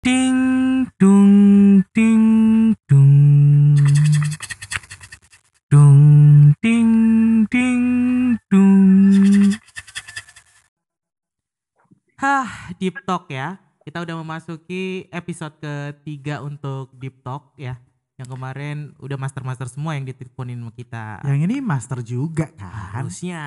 [0.00, 3.76] Ding dung ding dung.
[5.68, 7.84] Dung ding ding
[8.48, 9.52] dung.
[12.16, 12.48] Hah,
[12.80, 13.60] Deep Talk ya.
[13.84, 17.76] Kita udah memasuki episode ketiga untuk Deep Talk ya.
[18.20, 21.24] Yang kemarin udah master-master semua yang diteleponin sama kita.
[21.24, 23.00] Yang ini master juga kan.
[23.00, 23.40] Harusnya,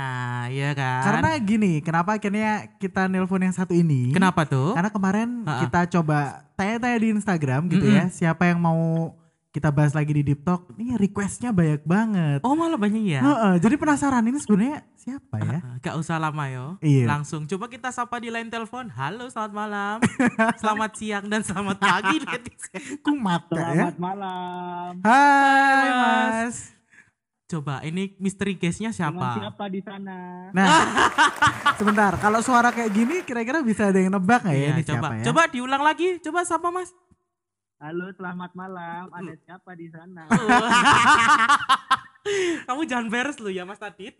[0.49, 1.05] ya kan?
[1.05, 4.09] Karena gini, kenapa akhirnya kita nelpon yang satu ini?
[4.09, 4.73] Kenapa tuh?
[4.73, 5.61] Karena kemarin Ha-ha.
[5.61, 8.01] kita coba tanya-tanya di Instagram gitu Mm-mm.
[8.01, 9.13] ya, siapa yang mau
[9.53, 10.65] kita bahas lagi di Deep Talk.
[10.73, 12.39] Ini requestnya banyak banget.
[12.41, 13.21] Oh malah banyak ya?
[13.21, 15.61] Heeh, jadi penasaran ini sebenarnya siapa ya?
[15.61, 16.81] Ah, Gak usah lama yo.
[16.81, 17.05] Iya.
[17.05, 18.89] Langsung coba kita sapa di line telepon.
[18.89, 19.97] Halo, selamat malam.
[20.61, 22.97] selamat siang dan selamat pagi netizen.
[23.05, 23.93] Ku mata ya.
[23.93, 24.91] Selamat malam.
[25.05, 26.33] Hai Mas.
[26.33, 26.55] Mas.
[27.45, 29.27] Coba ini misteri guestnya Dengan siapa?
[29.37, 30.49] siapa di sana?
[30.49, 30.65] Nah,
[31.77, 32.17] sebentar.
[32.17, 35.09] Kalau suara kayak gini kira-kira bisa ada yang nebak nggak ya Iya, ini coba, siapa
[35.13, 35.23] ya?
[35.29, 36.17] coba diulang lagi.
[36.17, 36.89] Coba sapa Mas.
[37.83, 39.11] Halo, selamat malam.
[39.11, 40.23] Ada siapa di sana?
[42.71, 44.15] Kamu jangan beres lu ya Mas Tadit.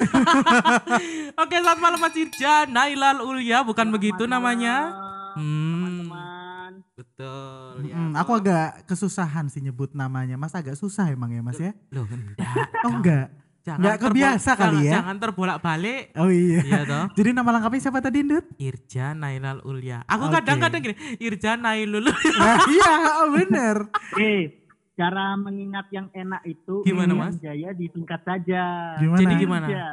[1.42, 2.68] Oke, selamat malam Mas Irja.
[2.68, 4.92] Nailal Ulya, bukan Selamat begitu namanya?
[4.92, 5.72] malam, Hmm.
[5.80, 6.72] Teman-teman.
[6.92, 7.88] Betul.
[7.88, 7.96] ya.
[7.96, 10.36] Mm, aku agak kesusahan sih nyebut namanya.
[10.36, 11.72] Mas agak susah emang ya Mas ya?
[11.96, 12.68] Loh, enggak.
[12.84, 13.28] Oh enggak.
[13.64, 14.94] Jangan Nggak kebiasa kali jangan- ya?
[15.00, 16.02] Jangan terbolak-balik.
[16.16, 16.60] Oh iya.
[16.62, 17.04] Iya toh.
[17.18, 18.46] Jadi nama lengkapnya siapa tadi Ndut?
[18.58, 20.04] Irja Nailal Ulya.
[20.04, 20.36] Aku Oke.
[20.36, 22.12] kadang-kadang gini, Irja Nailul.
[22.40, 23.88] Nah, iya oh, bener.
[24.16, 27.36] Eh, cara mengingat yang enak itu Gimana, Irian Mas?
[27.40, 28.64] Jaya disingkat saja.
[29.00, 29.20] Gimana?
[29.22, 29.66] Jadi gimana?
[29.66, 29.88] Irja.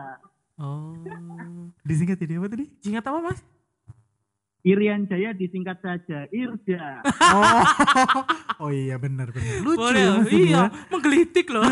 [0.58, 0.92] Oh.
[1.80, 2.66] Disingkat jadi apa tadi?
[2.80, 3.40] Singkat apa Mas?
[4.60, 6.26] Irian Jaya disingkat saja.
[6.28, 7.06] Irja.
[7.30, 7.62] Oh,
[8.60, 9.62] oh iya bener bener.
[9.62, 9.78] Lucu.
[9.78, 10.26] Boleh.
[10.26, 10.62] Ini Iya, ya.
[10.90, 11.62] menggelitik loh.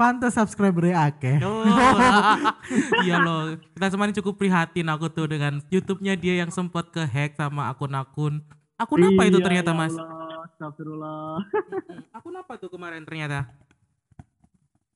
[0.00, 1.44] Pantes subscribernya akeh.
[1.44, 1.60] Oh,
[3.04, 3.52] iya loh.
[3.76, 8.40] Kita semakin cukup prihatin aku tuh dengan YouTube-nya dia yang sempat ke hack sama akun-akun.
[8.80, 9.92] Akun apa itu Iya, ternyata ya Mas?
[10.56, 11.44] Astagfirullah.
[12.16, 13.52] Akun apa tuh kemarin ternyata?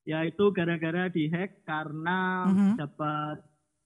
[0.09, 2.81] Ya itu gara-gara dihack karena Mhm.
[2.81, 3.45] dapat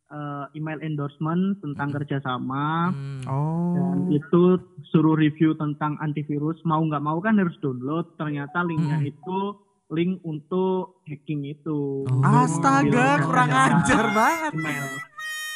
[0.08, 2.94] eh, email endorsement tentang kerjasama.
[2.94, 3.20] Hmm.
[3.28, 3.76] Oh.
[3.76, 4.56] Dan itu
[4.88, 6.56] suruh review tentang antivirus.
[6.64, 8.16] Mau nggak mau kan harus download.
[8.16, 9.10] Ternyata linknya Hmm.
[9.12, 9.38] itu
[9.88, 12.04] link untuk hacking itu.
[12.04, 12.22] Oh.
[12.24, 14.52] Astaga, kurang ajar banget.
[14.56, 14.86] Email.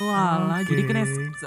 [0.03, 0.75] Walah, Oke.
[0.75, 1.03] jadi kena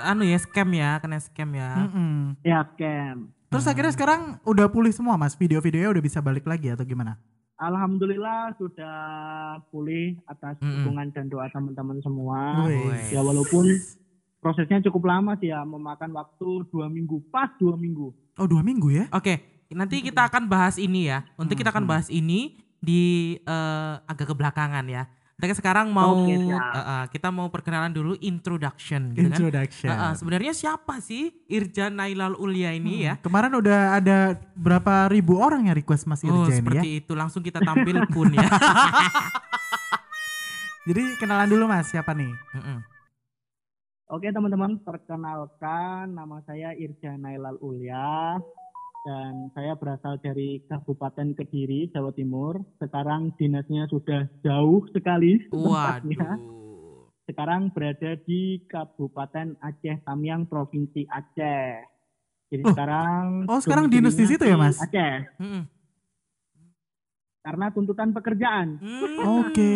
[0.06, 1.72] anu ya scam ya, kena scam ya.
[1.76, 2.40] Mm-mm.
[2.46, 3.34] Ya scam.
[3.52, 5.36] Terus akhirnya sekarang udah pulih semua Mas.
[5.36, 7.20] Video-videonya udah bisa balik lagi atau gimana?
[7.56, 8.98] Alhamdulillah sudah
[9.72, 12.68] pulih atas dukungan dan doa teman-teman semua.
[12.68, 13.16] Wih.
[13.16, 13.76] Ya walaupun
[14.40, 18.12] prosesnya cukup lama sih ya, memakan waktu dua minggu, pas dua minggu.
[18.36, 19.08] Oh dua minggu ya?
[19.16, 21.24] Oke, nanti kita akan bahas ini ya.
[21.40, 23.04] Untuk kita akan bahas ini di
[23.36, 25.10] eh, agak kebelakangan ya.
[25.36, 26.40] Tapi sekarang mau siap.
[26.72, 29.36] eh, eh, kita mau perkenalan dulu introduction gitu kan.
[29.36, 29.90] Introduction.
[29.90, 33.20] Eh, eh, sebenarnya siapa sih Irja Nailal Ulya ini ya?
[33.20, 34.18] Kemarin udah ada
[34.56, 36.56] berapa ribu orang yang request Mas Oh, Irja ini ya.
[36.56, 37.12] seperti itu.
[37.12, 38.48] Langsung kita tampil pun ya.
[40.86, 42.30] Jadi kenalan dulu Mas, siapa nih?
[42.54, 42.80] Mm-mm.
[44.08, 48.38] Oke teman-teman, perkenalkan nama saya Irja Nailal Ulya
[49.06, 52.58] dan saya berasal dari Kabupaten Kediri, Jawa Timur.
[52.76, 56.36] Sekarang dinasnya sudah jauh sekali tempatnya.
[56.36, 57.14] Waduh.
[57.24, 61.86] Sekarang berada di Kabupaten Aceh Tamiang, Provinsi Aceh.
[62.48, 62.74] Jadi Oh.
[62.74, 64.78] sekarang Oh, sekarang dinas di situ ya, Mas?
[64.80, 65.30] Aceh.
[65.38, 65.64] Mm-mm.
[67.40, 68.82] Karena tuntutan pekerjaan.
[68.82, 69.22] Hmm.
[69.40, 69.74] Oke.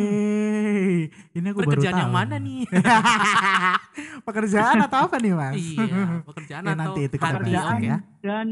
[1.32, 2.02] Ini aku baru Pekerjaan tahu.
[2.02, 2.66] yang mana nih?
[4.26, 5.54] Pekerjaan atau apa nih Mas?
[5.56, 7.86] iya, pekerjaan Ya, atau nanti itu kita hati, bahas Pekerjaan oke.
[7.86, 7.98] ya.
[8.20, 8.48] dan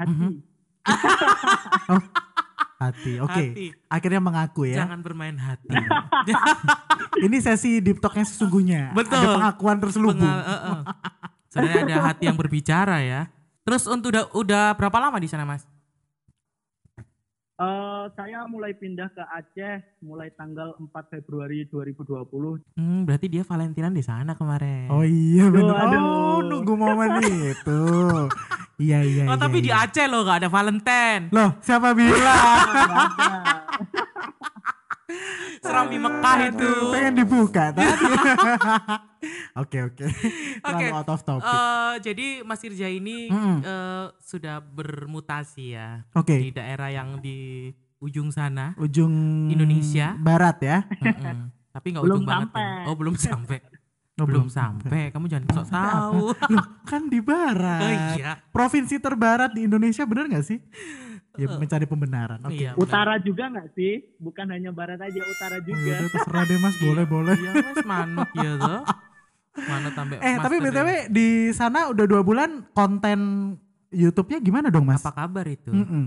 [0.00, 0.10] hati.
[0.10, 0.30] Mhm.
[2.80, 3.28] Hati, oke.
[3.28, 3.76] Hati.
[3.92, 4.88] Akhirnya mengaku ya.
[4.88, 5.68] Jangan bermain hati.
[7.28, 8.96] Ini sesi deep talk yang sesungguhnya.
[8.96, 9.20] Betul.
[9.20, 10.16] Ada pengakuan terselubung.
[10.16, 10.80] Pengal- eh, eh.
[11.52, 13.28] Sebenarnya ada hati yang berbicara ya.
[13.68, 15.68] Terus untuk udah udah berapa lama di sana, Mas?
[17.60, 22.56] Eh, saya mulai pindah ke Aceh mulai tanggal 4 Februari 2020.
[22.72, 24.88] Hmm, berarti dia Valentinan di sana kemarin.
[24.88, 25.76] Oh iya Aduh, benar.
[25.76, 26.00] Oh, aduh.
[26.48, 27.82] nunggu momen itu.
[28.80, 29.24] Iya iya.
[29.28, 29.84] Oh, iya, tapi di iya.
[29.84, 31.28] Aceh loh gak ada Valentine.
[31.36, 32.64] Loh, siapa bilang?
[35.10, 35.66] Nggak ada.
[35.66, 36.70] Seram di Mekah itu.
[36.88, 37.84] Pengen dibuka tadi.
[39.52, 40.00] Oke oke.
[40.00, 40.08] Oke.
[40.64, 41.44] Terlalu out of topic.
[41.44, 43.60] Eh, jadi Mas Irja ini Mm-mm.
[43.60, 46.40] eh, sudah bermutasi ya Oke.
[46.40, 47.68] di daerah yang di
[48.00, 48.72] ujung sana.
[48.80, 49.12] Ujung
[49.46, 50.16] Indonesia.
[50.16, 50.78] Barat ya.
[51.70, 52.48] Tapi nggak Belum ujung banget.
[52.56, 52.88] ya.
[52.88, 53.58] Oh, belum sampai.
[54.16, 55.08] Oh, belum sampai.
[55.12, 56.24] Kamu jangan sok tahu.
[56.48, 57.80] Loh, kan di barat.
[57.84, 58.32] Oh, iya.
[58.48, 60.58] Provinsi terbarat di Indonesia bener gak sih?
[61.40, 62.38] Ya mencari pembenaran.
[62.42, 62.56] Oke.
[62.56, 62.82] Iya, benar.
[62.82, 63.92] Utara juga nggak sih?
[64.16, 65.80] Bukan hanya barat aja, utara Oh, juga.
[65.80, 67.34] yaudah, terserah deh mas, boleh boleh.
[67.34, 68.80] Iya mas manut ya tuh.
[69.60, 71.02] Manut sampai Eh tapi btw ya.
[71.08, 73.18] di sana udah dua bulan konten
[73.90, 75.02] YouTube-nya gimana dong Mas?
[75.02, 75.68] Apa kabar itu?
[75.68, 76.06] Mm-mm.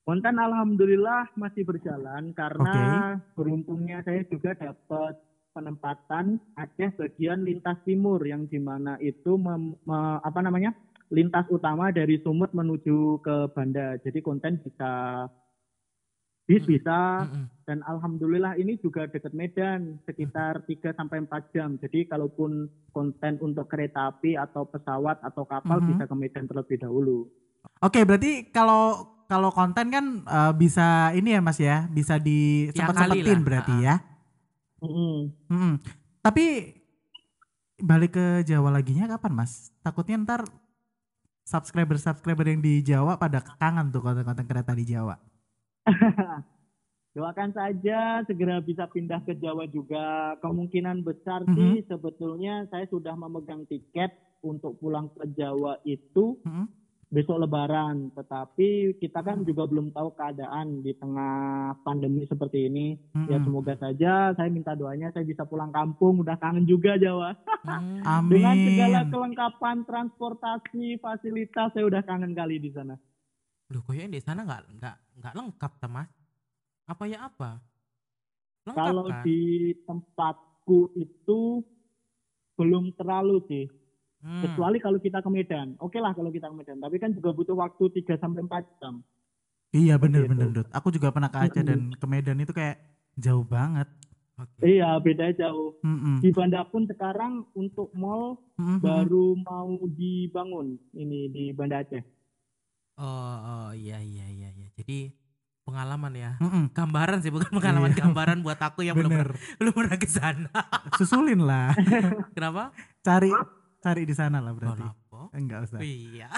[0.00, 2.74] Konten alhamdulillah masih berjalan karena
[3.36, 5.20] beruntungnya saya juga dapat
[5.52, 10.72] penempatan Aceh bagian lintas timur yang di mana itu mem- me- apa namanya
[11.10, 13.98] lintas utama dari Sumut menuju ke Banda.
[13.98, 15.26] Jadi konten bisa
[16.46, 16.70] bis Hmm.
[16.70, 17.00] bisa
[17.62, 21.78] dan alhamdulillah ini juga dekat Medan sekitar 3 sampai 4 jam.
[21.78, 25.86] Jadi kalaupun konten untuk kereta api atau pesawat atau kapal Mhm.
[25.86, 27.30] bisa ke Medan terlebih dahulu.
[27.78, 32.90] Oke, berarti kalau kalau konten kan eh, bisa ini ya Mas ya, bisa di Tiap
[32.90, 33.86] sempat kali sempetin lah, berarti ha-ha.
[33.86, 33.96] ya.
[34.80, 35.16] Mm-mm.
[35.46, 35.74] Mm-mm.
[36.18, 36.44] Tapi
[37.78, 39.70] balik ke Jawa laginya kapan Mas?
[39.80, 40.42] Takutnya ntar
[41.44, 45.16] subscriber-subscriber yang di Jawa pada kangen tuh konten-konten kereta di Jawa.
[47.10, 50.38] Doakan saja segera bisa pindah ke Jawa juga.
[50.38, 51.54] Kemungkinan besar Mhm.
[51.58, 54.14] sih sebetulnya saya sudah memegang tiket
[54.46, 56.70] untuk pulang ke Jawa itu Mm-mm.
[57.10, 58.14] Besok Lebaran.
[58.14, 62.94] Tetapi kita kan juga belum tahu keadaan di tengah pandemi seperti ini.
[63.28, 63.50] Ya Mm-mm.
[63.50, 66.22] semoga saja saya minta doanya saya bisa pulang kampung.
[66.22, 67.34] Udah kangen juga Jawa.
[67.66, 68.00] Hmm.
[68.32, 69.10] Dengan segala Amin.
[69.12, 72.96] kelengkapan transportasi, fasilitas saya udah kangen kali di sana.
[73.70, 76.10] Loh, kayaknya di sana nggak nggak nggak lengkap, ta, Mas.
[76.90, 77.62] Apa ya apa?
[78.66, 79.22] Lengkap Kalau kan?
[79.22, 79.42] di
[79.86, 81.62] tempatku itu
[82.58, 83.66] belum terlalu sih.
[84.20, 84.42] Hmm.
[84.42, 85.74] Kecuali kalau kita ke Medan.
[85.76, 86.76] Oke lah kalau kita ke Medan.
[86.76, 89.00] Tapi kan juga butuh waktu 3 sampai 4 jam.
[89.70, 90.48] Iya bener Seperti bener.
[90.52, 90.68] Dut.
[90.70, 92.76] Aku juga pernah ke Aceh dan ke Medan itu kayak
[93.14, 93.88] jauh banget.
[94.36, 94.60] Oke.
[94.66, 95.76] Iya, beda jauh.
[95.80, 96.20] Mm-mm.
[96.20, 98.76] Di Banda pun sekarang untuk mall Mm-mm.
[98.78, 102.00] baru mau dibangun ini di Banda Aceh.
[102.96, 103.06] Oh,
[103.38, 104.68] oh iya iya iya iya.
[104.74, 105.12] Jadi
[105.62, 106.36] pengalaman ya.
[106.36, 106.72] Mm-mm.
[106.72, 108.04] Gambaran sih bukan pengalaman Iya.
[108.04, 109.28] gambaran buat aku yang belum Bener.
[109.32, 110.50] pernah- belum pernah ke sana.
[110.94, 111.72] Susulin lah.
[112.32, 112.72] Kenapa?
[113.00, 113.32] cari
[113.80, 114.84] cari di sana lah Oh, berarti.
[114.84, 115.20] lapo?
[115.32, 115.80] Enggak usah.
[115.80, 116.28] Iya.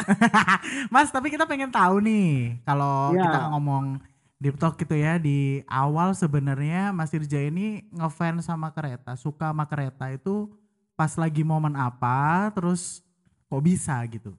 [0.95, 3.27] Mas, tapi kita pengen tahu nih kalau Ya.
[3.27, 3.99] kita ngomong
[4.39, 9.67] deep talk gitu ya di awal sebenarnya Mas Irja ini ngefans sama kereta, suka sama
[9.67, 10.51] kereta itu
[10.93, 13.03] pas lagi momen apa, terus
[13.47, 14.35] kok bisa gitu?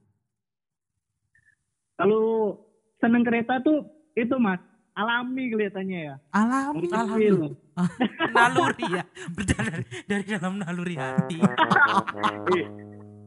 [1.93, 2.57] Kalau
[2.97, 3.83] seneng kereta tuh
[4.13, 4.59] itu Mas,
[4.93, 6.15] alami kelihatannya ya.
[6.31, 6.87] Alami.
[6.87, 7.37] Kecil.
[8.35, 9.03] naluri ya.
[9.31, 11.39] Berjalan dari, dari dalam naluri hati.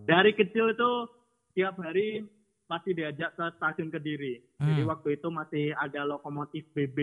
[0.06, 0.90] Dari kecil itu
[1.50, 2.22] tiap hari
[2.66, 4.42] pasti diajak ke stasiun Kediri.
[4.58, 4.90] Jadi Hmm.
[4.90, 6.98] waktu itu masih ada lokomotif BB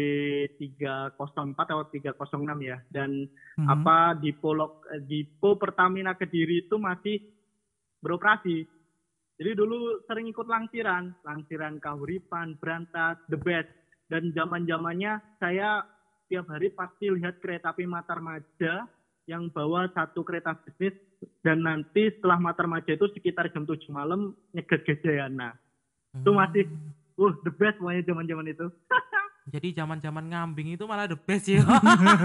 [0.59, 2.79] 304 atau 306 ya.
[2.91, 3.27] Dan
[3.59, 3.67] Mhm.
[3.67, 7.19] apa Dipo Lok- eh, Dipo Pertamina Kediri itu masih
[8.03, 8.67] beroperasi.
[9.39, 13.71] Jadi dulu sering ikut langsiran, langsiran Kahuripan, Brantas, The Best.
[14.11, 15.81] Dan zaman-zamannya saya
[16.27, 18.85] tiap hari pasti lihat kereta api Matarmaja
[19.25, 20.93] yang bawa satu kereta bisnis
[21.41, 25.55] dan nanti setelah Matarmaja itu sekitar jam 7 malam nyeget Gajayana.
[26.13, 26.67] Itu masih
[27.15, 28.67] uh the best pokoknya zaman-zaman itu.
[29.53, 31.59] Jadi zaman-zaman ngambing itu malah the best ya.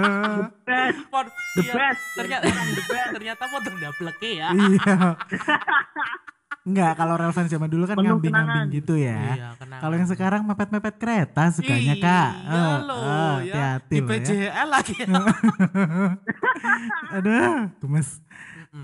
[0.69, 2.03] Best, Pod- the iya, best.
[2.15, 3.11] Ternyata the best.
[3.11, 4.49] ternyata model dablek ya.
[4.55, 4.95] Iya.
[6.69, 9.35] Enggak, kalau relevan zaman dulu kan ngambing-ngambing gitu ya.
[9.35, 9.49] Iya?
[9.57, 12.31] Kalau yang sekarang mepet-mepet kereta sukanya kak.
[12.39, 13.33] Iya Eh, loh eh, ya.
[13.81, 14.21] hati-hati Di loh ya.
[14.21, 15.07] PJL lagi ya.
[17.15, 18.09] Aduh, gemes.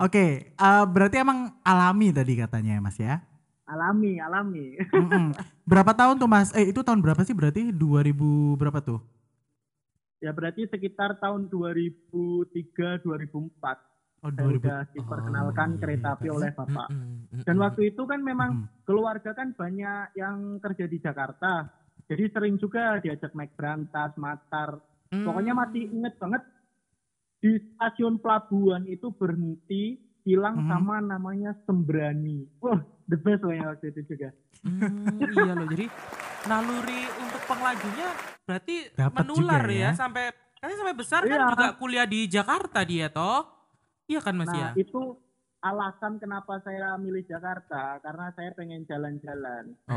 [0.01, 3.23] Oke, eh, berarti emang alami tadi katanya ya mas ya?
[3.65, 4.77] Alami, alami.
[4.93, 5.33] Mm-mm.
[5.65, 6.53] berapa tahun tuh mas?
[6.53, 7.73] Eh itu tahun berapa sih berarti?
[7.73, 9.01] 2000 berapa tuh?
[10.21, 16.49] Ya berarti sekitar tahun 2003 2004 Oh saya udah diperkenalkan Oh, kereta api iya, oleh
[16.49, 16.57] iya.
[16.57, 16.89] bapak.
[17.45, 18.65] Dan waktu itu kan memang Mm.
[18.89, 21.69] keluarga kan banyak yang kerja di Jakarta.
[22.09, 24.81] Jadi sering juga diajak naik berantas, matar.
[25.13, 25.29] Mm.
[25.29, 26.41] Pokoknya masih inget banget
[27.45, 30.67] di stasiun pelabuhan itu berhenti hilang Mhm.
[30.67, 32.49] sama namanya Sembrani.
[32.59, 34.33] Wah, the best pokoknya waktu itu juga.
[34.65, 35.69] Hmm, iya loh.
[35.69, 35.87] Jadi
[36.45, 38.09] naluri untuk penglajunya
[38.43, 39.77] berarti Dapat menular ya.
[39.77, 39.91] ya.
[39.93, 41.49] sampai katanya sampai besar kan Iya.
[41.53, 43.45] juga kuliah di Jakarta dia toh.
[44.05, 44.69] Iya kan Mas Nah, ya?
[44.75, 45.03] itu
[45.65, 49.73] alasan kenapa saya milih Jakarta karena saya pengen jalan-jalan.
[49.89, 49.97] Oh,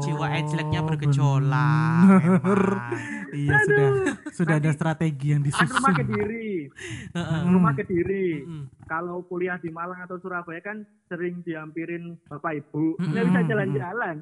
[0.00, 2.08] Jiwa ejleknya bergejolak.
[2.08, 2.40] bener.
[2.40, 3.32] memang.
[3.34, 3.88] Iya sudah
[4.32, 5.94] sudah ada strategi yang Kan rumah disusun.
[5.94, 6.50] Kediri,
[7.12, 7.40] Heeh.
[7.46, 8.26] Rumah Kediri.
[8.84, 14.16] Kalau kuliah di Malang atau Surabaya kan sering dihampirin bapak ibu, nggak bisa jalan-jalan.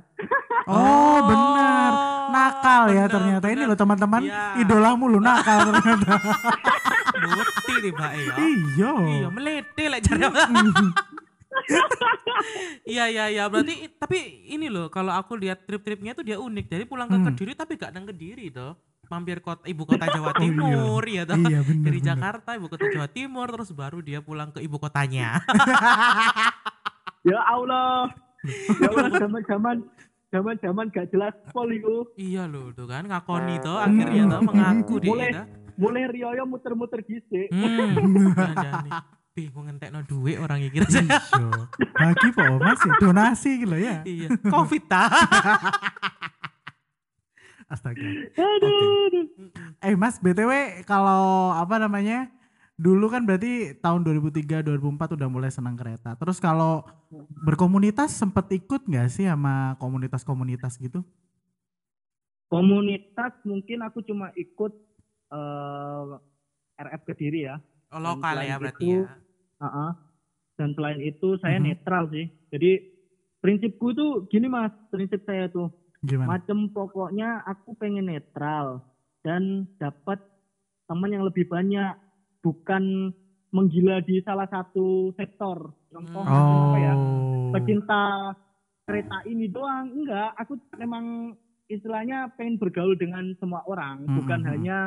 [0.64, 1.92] Oh benar,
[2.28, 4.58] nakal ya ternyata ini loh teman-teman Iya.
[4.58, 6.14] idolamu lu nakal ternyata.
[7.14, 8.34] Bukti nih Pak ya.
[8.38, 8.90] Iya.
[8.98, 10.26] Iya, melete lah cara.
[12.82, 16.84] Iya iya iya berarti tapi ini loh kalau aku lihat trip-tripnya tuh dia unik dari
[16.84, 17.26] pulang ke Hmm.
[17.28, 18.74] Kediri tapi gak nang Kediri toh
[19.06, 20.40] mampir kota ibu kota Jawa Oh, iya.
[20.40, 21.84] Timur ya toh Iya benar.
[21.84, 22.08] dari benar.
[22.08, 25.38] Jakarta ibu kota Jawa Timur terus baru dia pulang ke ibu kotanya
[27.22, 28.10] Ya Allah,
[28.74, 29.76] Ya Allah zaman-zaman
[30.28, 32.10] zaman-zaman gak jelas pol iku.
[32.16, 35.08] Iya loh tuh kan ngakoni tuh akhirnya tuh mengaku dia.
[35.08, 35.30] Mulai.
[35.82, 37.50] Mulai Rioyo muter-muter dhisik.
[37.50, 38.30] Hmm.
[38.38, 38.90] Kandani.
[39.32, 41.18] Bingung ngentekno duit orang iki kira Iya.
[41.96, 44.04] Bagi po Mas ya, donasi gitu ya.
[44.04, 44.28] Iya.
[44.44, 45.08] Covid ta.
[47.72, 47.96] Astaga.
[48.36, 49.24] Aduh.
[49.80, 52.28] Eh Mas, BTW kalau apa namanya?
[52.76, 56.12] Dulu kan berarti tahun 2003 2004 udah mulai senang kereta.
[56.20, 56.84] Terus kalau
[57.40, 61.00] berkomunitas sempet ikut nggak sih sama komunitas-komunitas gitu?
[62.52, 64.76] Komunitas mungkin aku cuma ikut
[65.32, 66.10] eh,
[66.80, 67.56] RF Kediri ya.
[67.92, 69.04] Oh, lokal ya berarti itu, ya.
[69.62, 69.90] Heeh.
[70.58, 71.66] Dan selain itu saya Mhm.
[71.72, 72.26] netral sih.
[72.52, 72.80] Jadi
[73.42, 75.70] prinsipku tuh gini mas, prinsip saya tuh
[76.02, 76.38] Gimana?
[76.38, 78.82] macam pokoknya aku pengen netral
[79.26, 80.18] dan dapat
[80.90, 81.94] teman yang lebih banyak,
[82.44, 83.12] bukan
[83.54, 85.72] menggila di salah satu sektor.
[85.92, 86.32] Contoh Hmm.
[86.32, 86.94] macam apa ya?
[86.96, 87.52] Oh.
[87.54, 88.32] Pecinta
[88.88, 90.32] kereta ini doang, enggak.
[90.40, 91.34] Aku memang
[91.70, 94.50] istilahnya pengen bergaul dengan semua orang, Hmm, bukan hmm, hmm.
[94.52, 94.78] hanya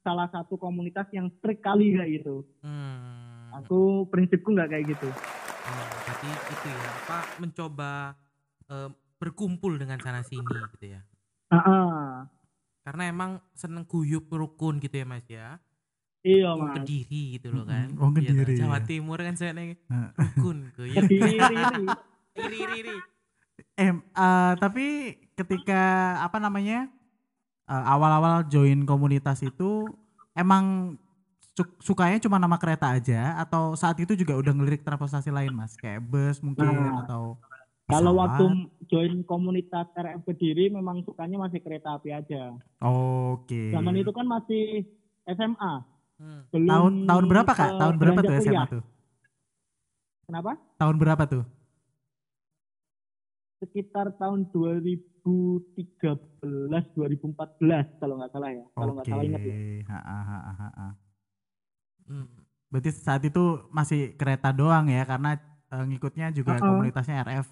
[0.00, 2.42] salah satu komunitas yang strict kali kayak gitu.
[2.60, 3.52] Hmm.
[3.60, 5.08] Aku prinsipku nggak kayak gitu.
[5.10, 7.90] Oh, berarti itu ya apa mencoba
[8.66, 11.00] eh, berkumpul dengan sana sini gitu ya.
[11.48, 12.04] Ah, ah.
[12.80, 15.60] Karena emang seneng guyup rukun gitu ya Mas ya.
[16.20, 16.76] iya mas.
[16.76, 17.88] Kediri gitu loh kan.
[17.96, 18.86] Oh, Iya Kediri, Jawa ya.
[18.86, 20.12] Timur kan saya nih Nah.
[20.16, 20.96] rukun guyup.
[21.04, 21.56] Kediri.
[22.36, 22.96] Iri iri iri.
[23.74, 24.86] Eh, eh, tapi
[25.34, 25.82] ketika
[26.20, 26.88] apa namanya
[27.70, 29.86] awal-awal join komunitas itu
[30.32, 30.96] emang
[31.52, 35.74] su- sukanya cuma nama kereta aja atau saat itu juga udah ngelirik transportasi lain mas
[35.74, 37.38] kayak bus mungkin Nah, atau
[37.84, 38.22] Kalau pesawat?
[38.22, 38.44] waktu
[38.86, 42.54] join komunitas RF Kediri memang sukanya masih kereta api aja.
[42.80, 43.70] Oke.
[43.70, 44.86] Zaman itu kan masih
[45.24, 45.74] SMA.
[46.14, 46.46] Hmm.
[46.50, 47.66] Belum tahun tahun berapa kak?
[47.66, 48.66] eh, Tahun berapa tuh SMA kuliah.
[48.68, 48.82] tuh?
[50.22, 50.52] Kenapa?
[50.76, 51.42] Tahun berapa tuh?
[53.58, 54.48] Sekitar tahun
[55.22, 56.40] 2013,
[56.96, 58.64] 2014 kalau nggak salah ya.
[58.72, 59.54] Kalau nggak salah ingat ya.
[59.86, 60.88] Ha, ha, ha, ha, ha.
[62.06, 62.26] Hmm.
[62.68, 65.38] Berarti saat itu masih kereta doang ya karena
[65.70, 66.66] eh, ngikutnya juga Uh-uh.
[66.66, 67.46] komunitasnya RF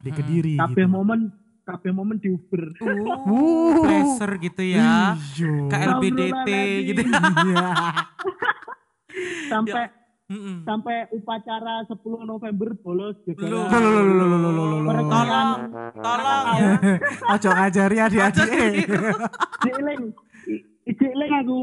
[0.00, 0.16] di Hmm.
[0.16, 0.90] Kediri Kabeh gitu.
[0.90, 1.20] momen
[1.60, 2.62] kabeh momen di Uber.
[2.82, 5.14] Uh, pressure gitu ya.
[5.38, 5.70] Iyo.
[5.70, 6.48] KLBDT
[6.88, 7.00] gitu.
[7.06, 7.68] Iya.
[9.46, 9.90] Sampai
[10.30, 10.62] Mm-mm.
[10.62, 13.50] sampai upacara 10 November bolos juga.
[13.50, 13.66] Loh.
[13.66, 14.92] Loh, loh, loh, loh, loh, loh, loh, loh.
[15.10, 15.50] Tolong,
[15.98, 16.70] tolong ya.
[17.34, 18.86] Ojo ngajari adik-adik.
[19.66, 20.02] Diiling.
[20.96, 21.60] Diiling aku.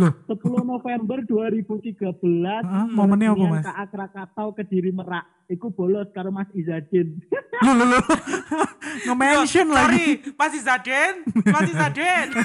[0.00, 0.12] Loh.
[0.28, 2.64] 10 November 2013.
[2.64, 3.64] Heeh, momennya apa mas?
[3.64, 5.26] KA Krakatau Kediri Merak.
[5.52, 7.20] Iku bolos karo Mas Izadin.
[7.60, 8.04] Loh, loh, loh.
[9.06, 10.24] Nge-mention lagi.
[10.24, 11.14] Sorry, masih Zaden,
[11.44, 12.26] masih Zaden.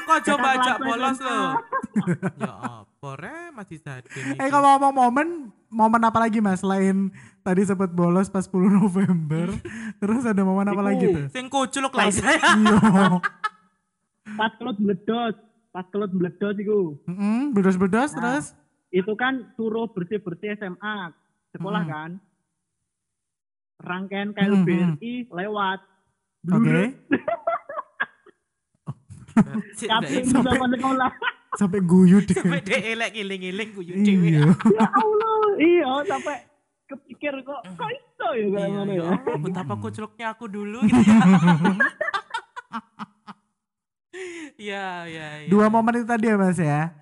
[0.00, 1.50] Aku aja bajak kelas bolos loh.
[2.42, 2.52] ya
[2.82, 4.38] apa re masih Zaden.
[4.38, 5.28] Eh kalau ngomong momen,
[5.70, 6.62] momen apa lagi mas?
[6.62, 7.10] Selain
[7.42, 9.50] tadi sempat bolos pas 10 November.
[9.98, 11.26] Terus ada momen apa lagi tuh?
[11.30, 12.38] Sing kuculuk lah saya.
[12.38, 13.18] Iya.
[14.26, 15.34] Pas kelut meledos.
[15.70, 16.98] Pas kelut meledos iku.
[17.04, 18.18] Mm-mm, Bedos-bedos Nah.
[18.36, 18.46] terus.
[18.90, 21.14] Itu kan suruh bersih-bersih SMA.
[21.50, 21.90] Sekolah Hmm.
[21.90, 22.10] kan.
[23.78, 25.80] Rangkaian Hmm, KLBRI lewat.
[26.46, 26.80] Oke.
[29.72, 31.10] Si- Kapten Sampai sekolah.
[31.52, 32.34] Sampai guyu deh.
[32.36, 34.30] sampai dia elek iling-iling kuyu cewek.
[34.32, 34.42] Iya.
[34.76, 35.38] ya Allah.
[35.56, 36.36] Iya sampai
[36.86, 41.18] kepikir kok kok iso ya kayak Iya, ngono ya betapa kuculuknya aku dulu gitu ya.
[44.60, 45.48] Iya, iya, iya.
[45.48, 46.92] Dua momen itu tadi ya mas ya?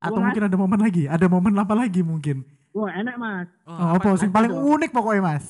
[0.00, 0.24] Atau Mas.
[0.26, 1.04] mungkin ada momen lagi?
[1.06, 2.42] Ada momen apa lagi mungkin?
[2.72, 3.48] Wah enak mas.
[3.62, 4.16] Oh, apa?
[4.16, 5.44] Sing Ada paling unik pokoknya mas?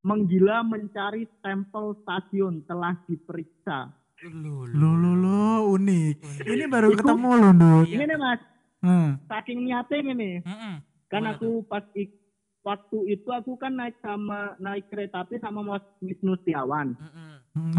[0.00, 3.90] Menggila mencari stempel stasiun telah diperiksa.
[4.20, 5.40] Lu, Lo lo lo
[5.72, 6.16] unik.
[6.20, 6.44] Unik.
[6.44, 7.52] Ini baru Itu- ketemu loh.
[7.82, 7.96] Iya.
[7.96, 8.40] Ini nih mas,
[8.78, 9.10] Hmm.
[9.26, 10.32] saking niatnya ini.
[10.40, 10.74] Mm-mm.
[11.08, 12.14] Kan aku pas ik-
[12.60, 16.94] waktu itu aku kan naik sama naik kereta api sama Mas Wisnu Setiawan.
[16.94, 17.32] Mm-mm.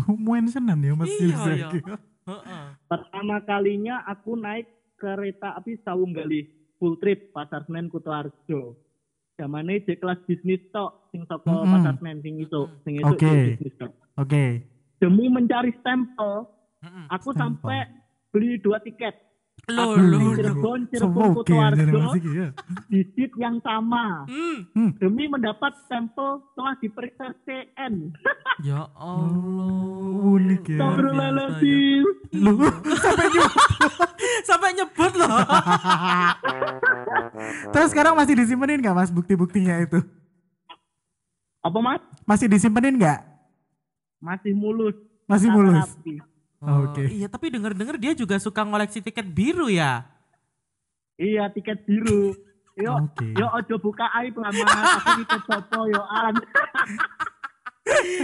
[0.07, 1.69] Muen senan ya mas Iya, iya.
[2.29, 2.63] Heeh.
[2.85, 6.45] Pertama kalinya aku naik kereta api Sawunggali
[6.77, 8.77] full trip Pasar Senen Kutoarjo.
[9.35, 11.71] Zamane di kelas bisnis tok sing saka Mm-mm.
[11.71, 13.23] Pasar Senen sing iso, sing Oke.
[13.23, 13.91] di bisnis tok.
[14.19, 14.67] Oke.
[14.99, 16.43] Demi mencari stempel,
[16.83, 17.05] Mm-mm.
[17.07, 17.39] aku Stempel.
[17.39, 17.79] sampai
[18.35, 19.15] beli dua tiket.
[19.67, 20.31] Lo, Aku lo, di lo.
[20.39, 22.47] Cirebon, Cirebon Kutoarjo Iki, ya.
[22.87, 24.23] di seat yang sama.
[24.25, 24.95] Hmm.
[24.97, 27.93] Demi mendapat stempel telah diperiksa CN.
[28.59, 29.71] Ya Allah.
[30.35, 30.83] Unik ya.
[30.83, 32.03] Astagfirullahaladzim.
[32.35, 32.51] Lu
[32.99, 33.55] sampai nyebut.
[34.51, 35.31] Sampai nyebut loh.
[37.71, 40.03] Terus sekarang masih disimpenin nggak mas bukti-buktinya itu?
[41.63, 42.03] Apa mas?
[42.27, 43.23] Masih disimpenin nggak?
[44.19, 44.95] Masih mulus.
[45.23, 45.87] Masih mulus.
[45.87, 46.19] rapi.
[46.59, 47.07] Oh, Oke.
[47.07, 50.05] Iya, tapi denger-denger dia juga suka ngoleksi tiket biru ya.
[51.15, 52.31] Iya tiket biru.
[52.79, 53.33] Yo, Oke.
[53.33, 54.71] yo ojo buka aib lah mas.
[54.71, 56.31] Aku tiket sopo yo an.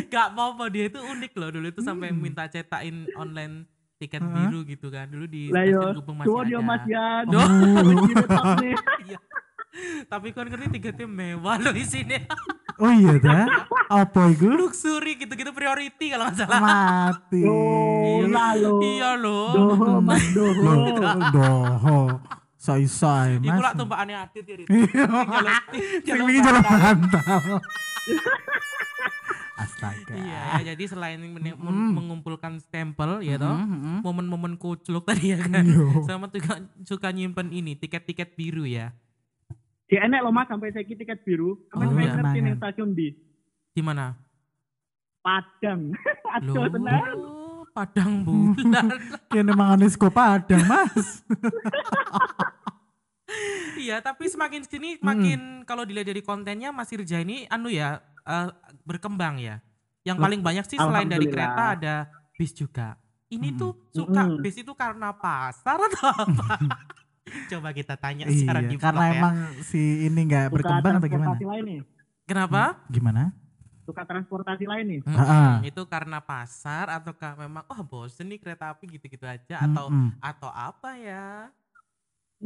[0.08, 2.22] Gak apa-apa dia itu unik loh dulu itu sampai Hmm.
[2.22, 3.66] minta cetakin online
[3.98, 4.32] tiket Hah?
[4.32, 5.08] biru gitu kan.
[5.08, 6.60] Dulu di stasiun Gubeng masih yo ada.
[6.62, 7.24] mas Yan.
[7.28, 8.74] Kirim top nih.
[9.06, 9.18] Iya.
[10.08, 12.16] Tapi kan ngerti tiketnya mewah loh isinya.
[12.76, 13.46] Oh iya dah.
[13.88, 14.50] Apa itu?
[14.50, 16.60] Luxury gitu-gitu priority kalau nggak salah.
[16.60, 17.42] Mati.
[17.46, 18.82] Oh, lah lo.
[18.82, 19.48] Iya loh.
[19.54, 20.72] Doho mas doho.
[21.32, 22.00] Doho.
[22.56, 23.62] Sai-sai, Iku Mas.
[23.62, 24.56] lah tumpakannya adit ya.
[24.58, 24.68] Rit.
[24.68, 25.06] Iya.
[26.02, 27.62] Jalur wingi jalan bantal.
[29.56, 30.14] Astaga.
[30.14, 31.94] Iya, jadi selain Mm.
[31.94, 33.56] mengumpulkan stempel ya toh,
[34.04, 35.64] momen-momen kucluk tadi ya kan.
[35.64, 36.04] Iya.
[36.04, 38.92] Sama juga suka nyimpen ini tiket-tiket biru ya.
[39.86, 41.62] Di enek lo mas sampai saya tiket biru.
[41.72, 42.18] Oh, Kamu oh, iya.
[42.18, 43.14] ngerti nih stasiun di
[43.76, 44.18] Di mana?
[45.22, 45.94] Padang.
[46.38, 47.18] Aduh Loh, tenan.
[47.76, 48.88] Padang bulan.
[49.28, 51.20] Kene mangan kok Padang, Mas.
[53.84, 58.48] iya, tapi semakin sini makin kalau dilihat dari kontennya Mas Irja ini anu ya eh,
[58.88, 59.60] berkembang ya.
[60.08, 61.96] Yang paling banyak sih selain dari kereta ada
[62.38, 62.96] bis juga.
[63.26, 63.58] Ini Mm.
[63.58, 64.40] tuh suka Mm-mm.
[64.40, 66.62] bis itu karena pasar atau apa?
[67.26, 69.14] Coba kita tanya secara iya, di karena ya.
[69.18, 71.34] emang si ini nggak berkembang atau gimana?
[71.34, 71.80] transportasi lain nih.
[72.30, 72.62] Kenapa?
[72.86, 73.24] Gimana?
[73.86, 75.00] Suka transportasi lain nih.
[75.02, 75.18] Mm-mm.
[75.18, 75.66] Ha-ha.
[75.66, 80.22] Itu karena pasar ataukah memang oh bosen nih kereta api gitu-gitu aja atau Mm-mm.
[80.22, 81.50] atau apa ya?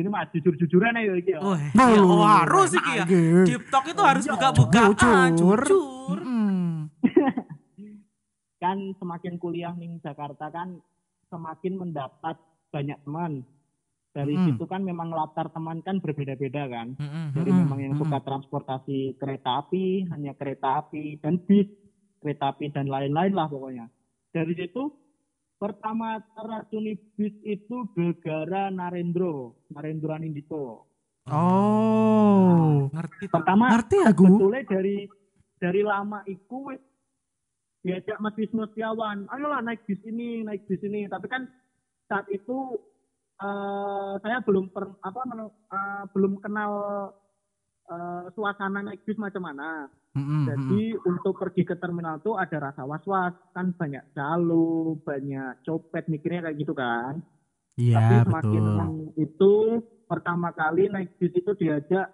[0.00, 1.40] Ini mas jujur-jujuran aja iki ya.
[1.44, 3.04] Oh, Oh, ya, oh, harus sih ya.
[3.68, 5.60] Talk itu harus Iya, buka-bukaan, jujur.
[5.68, 6.18] jujur.
[6.24, 6.88] Mm-mm.
[8.64, 10.80] Kan semakin kuliah nih Jakarta kan
[11.28, 12.36] semakin mendapat
[12.70, 13.42] banyak teman.
[14.10, 14.44] Dari Mm.
[14.44, 16.98] situ kan memang latar teman kan berbeda-beda kan.
[17.30, 21.70] Dari Mm-mm, memang yang suka transportasi kereta api, hanya kereta api dan bis,
[22.18, 23.86] kereta api dan lain-lain lah pokoknya.
[24.34, 24.90] Dari situ
[25.62, 30.90] pertama teracuni bis itu Begara Narendro, Narendro Anindito.
[31.30, 32.90] Oh.
[32.90, 33.34] Ngerti tuh.
[33.38, 34.24] Pertama Ngerti aku.
[34.26, 34.96] betulnya dari
[35.54, 36.74] dari lama iku
[37.80, 41.06] diajak Mas Wisnu Setiawan, ayolah naik bis ini, naik bis ini.
[41.06, 41.46] Tapi kan
[42.10, 42.74] saat itu
[43.38, 46.72] eh, saya belum per, apa men- eh, belum kenal
[47.86, 49.86] eh, suasana naik bis macam mana.
[50.10, 56.10] Mm-mm, Jadi untuk pergi ke terminal tuh ada rasa was-was, kan banyak calo, banyak copet
[56.10, 57.22] mikirnya kayak gitu kan.
[57.78, 58.90] Iya, Tapi semakin betul.
[59.14, 59.52] itu
[60.10, 62.10] pertama kali naik bis itu diajak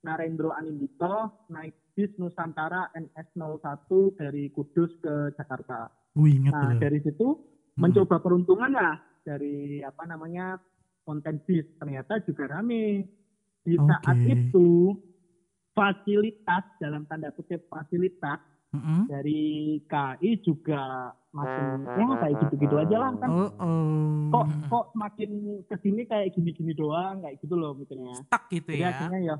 [0.00, 3.84] Narendro Anindito naik bis Nusantara NS01
[4.16, 5.92] dari Kudus ke Jakarta.
[6.16, 7.36] Wih, inget Nah dari situ
[7.76, 10.60] mencoba peruntungan lah dari apa namanya
[11.02, 13.08] konten bis ternyata juga rame.
[13.64, 14.28] Di saat Oke.
[14.28, 14.68] itu
[15.74, 18.38] fasilitas dalam tanda kutip fasilitas
[18.76, 19.10] Mm-mm.
[19.10, 24.30] dari KI juga makin ya kayak gitu-gitu aja lah kan Oh, oh.
[24.30, 28.82] kok kok makin ke sini kayak gini-gini doang kayak gitu loh mikirnya Stuck gitu jadi
[28.86, 28.90] ya.
[28.94, 29.36] akhirnya ya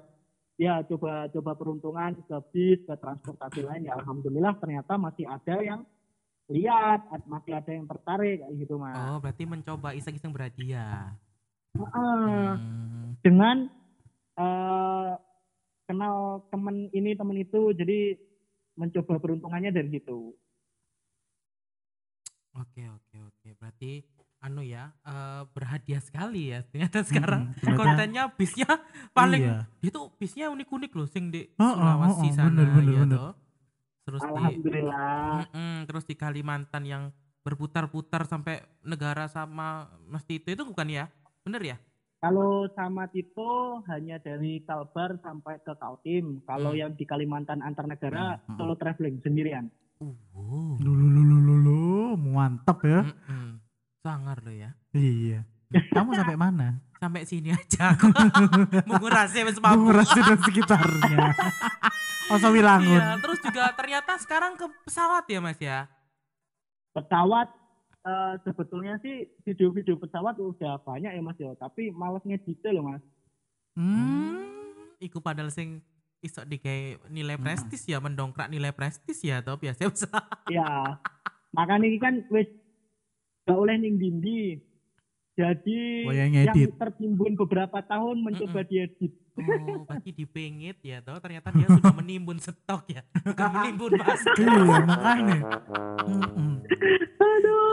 [0.54, 5.80] ya coba coba peruntungan ke bis ke transportasi lain ya alhamdulillah ternyata masih ada yang
[6.46, 11.16] lihat masih ada yang tertarik kayak gitu mas Oh, berarti mencoba iseng-iseng berhadiah.
[11.72, 12.48] Heeh.
[12.54, 13.16] Hmm.
[13.18, 13.66] dengan
[14.34, 15.12] eh,
[15.84, 18.14] kenal temen ini temen itu jadi
[18.74, 20.34] mencoba peruntungannya dari situ
[22.54, 23.48] Oke, oke, oke.
[23.56, 24.06] Berarti
[24.38, 26.62] anu ya, eh, berhadiah sekali ya.
[26.62, 28.70] Ternyata sekarang Mm-mm, ternyata- kontennya bisnya
[29.10, 29.58] paling Iya.
[29.82, 33.00] itu bisnya unik-unik loh sing di Oh, oh, Sulawesi oh, oh, sana bener, bener, ya
[33.02, 33.18] bener.
[33.18, 33.32] toh.
[34.04, 37.08] Terus di alhamdulillah Mm-mm, terus di Kalimantan yang
[37.40, 41.08] berputar-putar sampai negara sama mesti itu itu bukan ya?
[41.40, 41.76] Bener ya?
[42.20, 46.40] Kalau sama Tito hanya dari Kalbar sampai ke Kaltim.
[46.44, 46.80] Kalau Hmm.
[46.80, 48.56] yang di Kalimantan antar negara Hmm.
[48.56, 49.68] solo traveling sendirian.
[50.00, 50.76] Uh.
[50.80, 51.84] Lulu lulu lulu,
[52.16, 53.04] mantap ya.
[54.00, 54.72] Sangar lo ya.
[54.92, 55.44] Iya.
[55.92, 56.80] Kamu sampai mana?
[56.96, 58.08] Sampai sini aja aku.
[58.88, 59.84] Mengurasi mampu.
[59.92, 61.28] Menguras dan sekitarnya.
[62.30, 63.00] oh, Sawilangun.
[63.00, 65.90] Iya, terus juga ternyata sekarang ke pesawat ya Mas ya.
[66.94, 67.48] Pesawat
[68.04, 73.04] eh, sebetulnya sih video-video pesawat udah banyak ya Mas ya, tapi males ngedit loh Mas.
[73.74, 74.46] Hmm.
[75.02, 75.82] Iku padahal sing
[76.24, 77.44] iso dikai nilai Hmm.
[77.44, 80.48] prestis ya mendongkrak nilai prestis ya toh biasa pesawat.
[80.48, 81.00] Ya,
[81.52, 82.48] makanya ini kan wis
[83.44, 84.56] gak oleh ning dindi.
[85.34, 89.23] Jadi yang yang tertimbun beberapa tahun mencoba diedit.
[89.34, 93.02] Oh, berarti dipengit ya toh ternyata dia sudah menimbun stok ya.
[93.20, 94.34] Bukan menimbun masker.
[94.38, 95.38] Iya, makanya.
[96.06, 96.52] Mm-mm.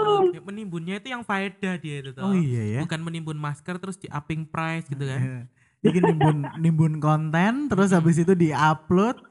[0.02, 2.26] Oh, dia menimbunnya itu yang faedah dia itu toh.
[2.26, 2.82] Oh iya ya.
[2.82, 5.21] Bukan menimbun masker terus di upping price gitu kan.
[5.21, 5.39] Iya.
[5.82, 9.21] Jadi nimbun nimbun konten terus habis itu diupload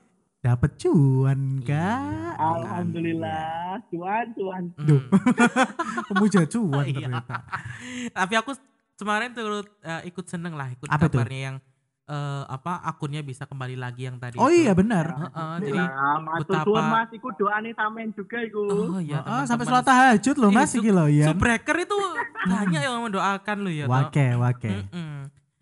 [0.40, 2.34] dapat cuan kak.
[2.38, 4.62] Alhamdulillah, cuan cuan.
[4.76, 5.02] Duh.
[5.02, 6.06] Mm.
[6.08, 6.94] Pemuja cuan Iya.
[7.02, 7.36] ternyata.
[8.12, 8.50] Tapi aku
[8.96, 11.18] kemarin turut eh, ikut seneng lah ikut Apa tuh?
[11.18, 11.56] kabarnya yang
[12.10, 14.34] eh, apa akunnya bisa kembali lagi yang tadi.
[14.34, 14.66] Oh itu.
[14.66, 15.06] iya benar.
[15.06, 18.66] Heeh, jadi Nah, betapa- Mas, iku doane sampean juga iku.
[18.66, 19.70] oh iya Ah, sampai teman-teman.
[19.70, 21.26] sholat tahajud loh Iya, mas iki loh ya.
[21.26, 21.98] Subbreaker itu
[22.44, 23.84] banyak yang mendoakan lo ya.
[23.84, 23.92] toh.
[23.92, 24.70] Wake wake.
[24.84, 25.14] Mm-mm.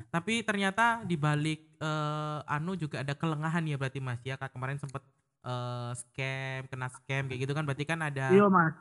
[0.09, 4.35] Tapi ternyata di balik eh, anu juga ada kelengahan ya berarti Mas ya.
[4.35, 5.05] Kayak kemarin sempat
[5.41, 8.73] eh, scam, kena scam kayak gitu kan berarti kan ada Iya Mas.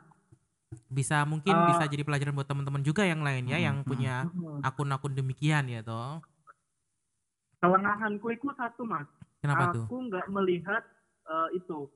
[0.86, 1.64] bisa mungkin Eh.
[1.66, 4.60] bisa jadi pelajaran buat teman-teman juga yang lain ya yang punya Hmm.
[4.62, 6.20] akun-akun demikian ya toh.
[7.58, 9.06] Kelengahanku itu satu Mas.
[9.38, 9.86] Kenapa tuh?
[9.86, 10.82] Aku nggak melihat
[11.26, 11.90] eh, itu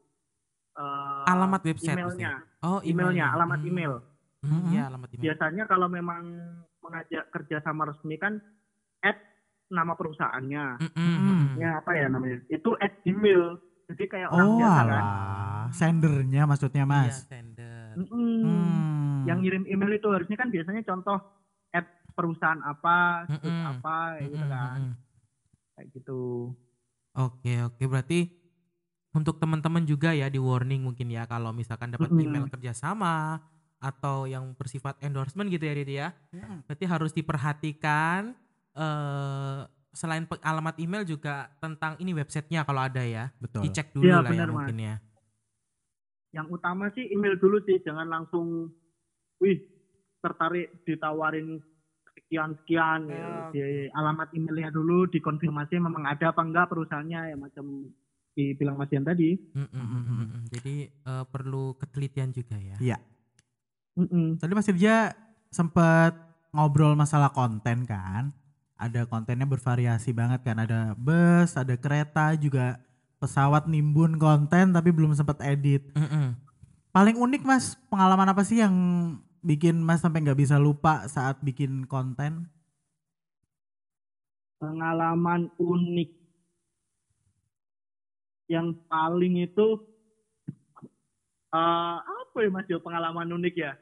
[0.75, 3.71] eh, Alamat website emailnya, Oh, emailnya, alamat Hmm.
[3.71, 3.93] email.
[4.43, 4.71] Hmm.
[4.71, 5.23] Iya, alamat email.
[5.23, 6.23] Biasanya kalau memang
[6.83, 8.43] mengajak kerja sama resmi kan
[9.01, 9.19] add
[9.71, 10.83] nama perusahaannya.
[10.83, 11.57] Mm-mm.
[11.57, 12.43] Ya apa ya namanya?
[12.49, 13.57] Itu add Gmail.
[13.87, 15.05] Jadi kayak orang Oh biasa kan.
[15.71, 17.17] sendernya maksudnya Iya, mas.
[17.25, 17.95] sender.
[17.95, 18.43] Mm-mm.
[18.43, 19.25] Hmm.
[19.25, 21.19] Yang ngirim email itu harusnya kan biasanya contoh
[21.71, 23.71] add perusahaan apa, situs Mm-mm.
[23.79, 24.79] apa, gitu kan.
[24.83, 24.93] mm-mm.
[25.77, 26.53] Kayak gitu.
[27.17, 27.83] Oke, oke.
[27.89, 28.29] Berarti
[29.13, 32.25] untuk teman-teman juga ya di warning mungkin ya kalau misalkan dapat Mm-mm.
[32.25, 33.45] email kerjasama
[33.83, 36.09] atau yang bersifat endorsement gitu ya Didi ya.
[36.65, 38.33] Berarti harus diperhatikan
[38.73, 39.61] eh
[39.93, 43.29] selain alamat email juga tentang ini websitenya kalau ada ya.
[43.37, 43.69] Betul.
[43.69, 44.55] Dicek dulu Iya, lah ya benar, Mas.
[44.57, 44.97] mungkin ya.
[46.33, 48.73] Yang utama sih email dulu sih, jangan langsung,
[49.37, 49.61] wih
[50.25, 51.61] tertarik ditawarin
[52.33, 53.01] sekian-sekian.
[53.13, 53.21] Ya.
[53.21, 53.37] ya.
[53.53, 53.61] Di
[53.93, 57.93] alamat emailnya dulu dikonfirmasi memang ada apa enggak perusahaannya ya macam
[58.33, 59.37] dibilang Mas Dian tadi.
[59.53, 60.43] Mm, mm, mm, mm, mm.
[60.57, 62.77] Jadi eh, perlu ketelitian juga ya.
[62.81, 62.99] Iya.
[64.01, 64.41] Mm-mm.
[64.41, 65.13] Tadi Mas Irja
[65.53, 66.17] sempat
[66.57, 68.33] ngobrol masalah konten kan.
[68.81, 70.57] Ada kontennya bervariasi banget kan.
[70.65, 72.81] Ada bus, ada kereta, juga
[73.21, 75.85] pesawat nimbun konten tapi belum sempat edit.
[75.93, 76.35] Mm-mm.
[76.93, 78.73] Paling unik Mas, pengalaman apa sih yang
[79.43, 82.49] bikin Mas sampai nggak bisa lupa saat bikin konten?
[84.63, 86.11] Pengalaman unik
[88.47, 89.67] yang paling itu
[91.53, 93.73] eh apa ya Mas Yo pengalaman unik ya?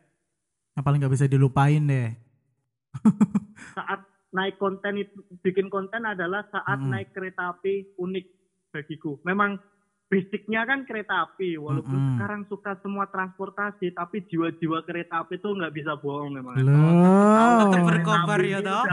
[0.77, 2.09] Yang paling nggak bisa dilupain deh.
[3.77, 6.91] saat naik konten itu bikin konten adalah saat Mm-mm.
[6.91, 8.27] naik kereta api unik
[8.71, 9.19] bagiku.
[9.27, 9.59] Memang
[10.11, 12.11] basicnya kan kereta api, walaupun Mm-mm.
[12.19, 16.59] sekarang suka semua transportasi, tapi jiwa-jiwa kereta api itu nggak bisa bohong memang.
[16.59, 17.71] Loh.
[17.87, 18.85] Berkobar ya toh.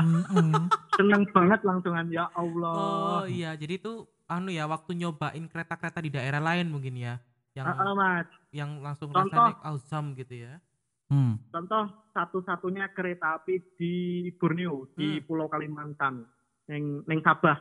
[0.94, 3.26] Seneng banget langsungan ya Oh Allah.
[3.26, 7.18] iya, jadi itu anu ya waktu nyobain kereta-kereta di daerah lain mungkin ya.
[7.58, 9.34] Yang ah, mas, yang langsung Contoh.
[9.34, 10.62] rasanya awesome gitu ya.
[11.08, 11.40] Hmm.
[11.50, 13.94] contoh satu-satunya kereta api di
[14.36, 15.24] Borneo, di Hmm.
[15.24, 16.28] Pulau Kalimantan,
[16.68, 17.56] neng neng Sabah,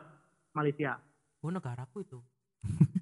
[0.51, 0.99] Malaysia.
[1.39, 2.19] Oh negaraku itu.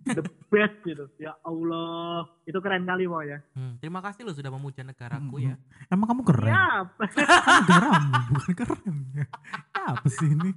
[0.06, 0.22] The
[0.54, 1.10] best gitu.
[1.18, 3.42] Ya Allah, itu keren kali ya.
[3.58, 5.58] Hmm, terima kasih lo sudah memuja negaraku ya.
[5.90, 6.54] Emang kamu keren?
[6.54, 8.96] Ya, negaramu bukan keren.
[9.18, 9.26] Ya,
[9.74, 10.54] apa sih ini?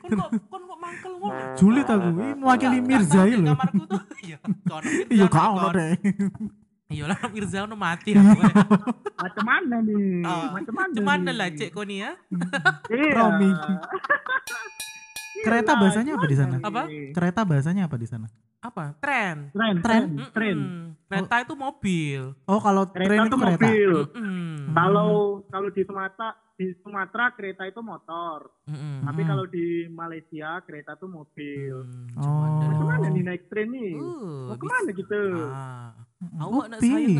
[0.00, 1.42] Kon kok kon kok mangkel ngono.
[1.54, 3.54] Sulit aku, ini mewakili Mirza loh.
[3.54, 4.02] Kamarku tuh.
[4.24, 4.38] Iya.
[5.14, 5.72] Iya nih, kau kon.
[5.76, 5.92] deh.
[6.90, 8.40] Iya lah Mirza ono mati aku.
[8.40, 8.50] ya.
[9.14, 10.26] macam mana nih?
[10.26, 10.90] Ah, macam mana?
[10.90, 11.34] Cuman nih?
[11.36, 12.12] lah cek koni ya.
[12.90, 13.12] Iya.
[13.14, 13.50] Romi.
[15.40, 16.56] Kereta Iya, bahasanya apa di sana?
[16.60, 16.82] Apa?
[17.10, 18.26] Kereta bahasanya apa di sana?
[18.60, 18.92] Apa?
[18.98, 19.48] Tren.
[19.50, 20.04] Tren, Tren?
[20.30, 20.58] tren.
[21.02, 22.22] Kereta itu mobil.
[22.44, 23.56] Oh kalau Kereta tren itu kereta.
[23.64, 23.90] mobil.
[24.70, 25.10] Kalau
[25.48, 28.52] kalau di Sumatera di Sumatera kereta itu motor.
[29.00, 31.74] Tapi kalau di Malaysia kereta itu mobil.
[31.82, 32.60] Hmm, Oh.
[32.60, 33.96] Ke mana nih naik tren nih?
[33.96, 34.60] Uh, Mau bisa.
[34.60, 35.22] ke mana gitu?
[35.48, 35.90] Ah.
[36.20, 37.16] Awak nak sayang.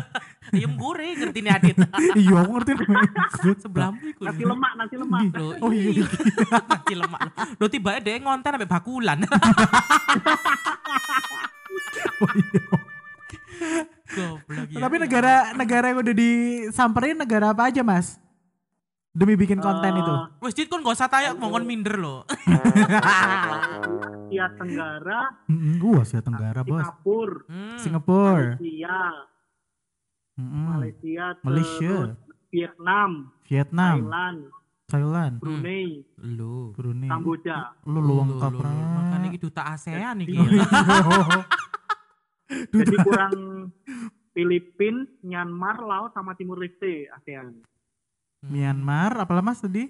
[0.56, 1.76] Ayam goreng ngerti nih Adit.
[2.20, 2.72] Iya aku ngerti.
[3.62, 4.24] Sebelahmu iku.
[4.24, 5.20] Nasi lemak, nasi lemak.
[5.36, 6.00] Loh, Oh iya.
[6.00, 6.04] iya.
[6.48, 7.20] Nasi lemak.
[7.60, 9.18] Lo tiba deh ngonten sampai bakulan.
[12.20, 12.62] Oh, iya.
[14.10, 14.78] Goblok ya.
[14.80, 18.16] Tapi negara negara yang udah disamperin negara apa aja mas?
[19.12, 20.14] Demi bikin konten Eh, itu.
[20.40, 22.24] Wes Dit kon gak usah tayak ngomong minder lo.
[24.30, 26.78] Asia Tenggara, Mm, Gua Asia Tenggara bos.
[26.78, 27.76] Singapura, Hmm.
[27.76, 28.54] Singapura.
[28.54, 28.98] Malaysia,
[30.38, 30.64] Mm-mm.
[30.70, 31.42] Malaysia, Hmm.
[31.42, 31.94] Malaysia.
[32.50, 33.10] Vietnam,
[33.44, 33.94] Vietnam.
[34.00, 34.38] Thailand,
[34.86, 35.34] Thailand.
[35.38, 36.70] Brunei, Lu.
[36.72, 37.06] Brunei.
[37.06, 37.74] Kamboja.
[37.84, 38.52] Lu lu lengkap.
[38.58, 40.34] Makanya iki duta ASEAN iki.
[40.34, 40.66] Oh, iya.
[42.50, 43.34] Jadi kurang
[44.30, 47.54] Filipina, Myanmar, Laos sama Timur Leste ASEAN.
[48.42, 49.86] Myanmar, apalah mas tadi?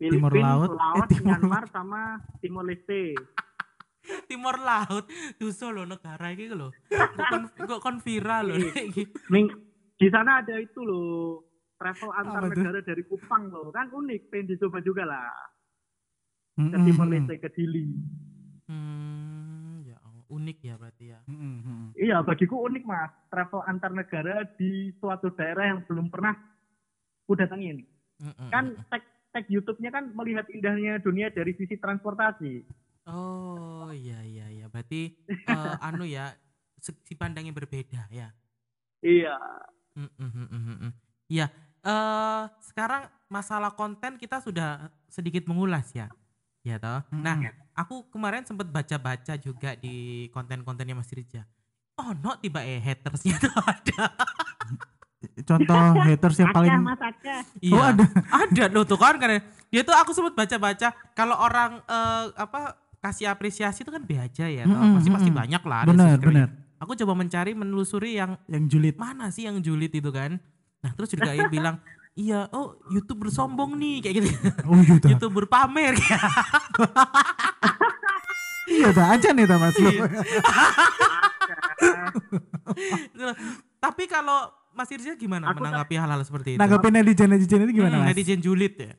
[0.00, 2.00] Timur Filipina, Laut, Laos, eh, Timur Myanmar sama
[2.40, 3.12] Timur Leste.
[4.28, 5.04] Timur Laut.
[5.36, 6.72] Duso lo negara iki lho.
[6.88, 8.56] Kok kon- viral lho.
[8.64, 9.04] iki.
[9.28, 9.52] Ning
[9.94, 11.44] di sana ada itu loh
[11.76, 15.28] travel antar Apa negara dari Kupang loh kan unik pengen dicoba juga lah
[16.56, 16.80] ke.
[16.82, 17.84] Timor Leste ke Dili
[18.64, 20.24] Hmm, ya Allah.
[20.28, 21.18] unik ya berarti ya.
[21.26, 21.90] Mm-mm.
[21.94, 26.38] iya bagiku unik mas travel antar negara di suatu daerah yang belum pernah
[27.22, 27.84] ku datangi ini
[28.20, 28.48] Mm-mm.
[28.48, 32.66] kan tek tag YouTube-nya kan melihat indahnya dunia dari sisi transportasi.
[33.08, 34.66] Oh iya iya iya.
[34.66, 36.34] Berarti eh, anu ya
[36.78, 38.34] segi pandangnya berbeda ya.
[39.00, 39.36] Iya.
[39.96, 40.92] Mm, mm, mm, mm.
[41.30, 41.46] Iya.
[41.80, 46.12] eh sekarang masalah konten kita sudah sedikit mengulas ya.
[46.60, 47.00] Ya toh.
[47.08, 47.40] Nah,
[47.72, 51.48] aku kemarin sempat baca-baca juga di konten-kontennya Mas Rirja.
[51.96, 54.12] Oh, no tiba eh hatersnya tuh ada.
[55.42, 55.76] Contoh
[56.06, 56.98] haters yang paling Mas.
[57.58, 57.74] Iya.
[57.74, 58.04] Oh, ada.
[58.30, 59.40] Ada loh tuh kan kan.
[59.68, 64.44] Dia tuh aku sempat baca-baca kalau orang eh, apa kasih apresiasi itu kan be aja
[64.44, 64.64] ya.
[64.64, 64.72] toh.
[64.72, 65.82] Mm-mm, Pasti pasti banyak lah.
[65.86, 66.48] benar benar
[66.80, 68.96] Aku coba mencari menelusuri yang yang julid.
[68.96, 70.40] mana sih yang julid itu kan.
[70.80, 71.76] Nah terus juga dia bilang
[72.12, 74.28] iya oh youtuber sombong nih kayak gitu.
[74.64, 75.08] Oh dah.
[75.12, 75.92] youtuber pamer
[78.70, 79.76] Iya dah aja nih Mas.
[79.76, 79.92] Iya.
[83.12, 83.32] Gitu.
[83.76, 86.58] Tapi kalau Mas Irza gimana Aku menanggapi hal-hal seperti itu?
[86.58, 88.10] Nanggepin netizen-netizen itu gimana Hmm, Mas?
[88.12, 88.92] Netizen julid ya.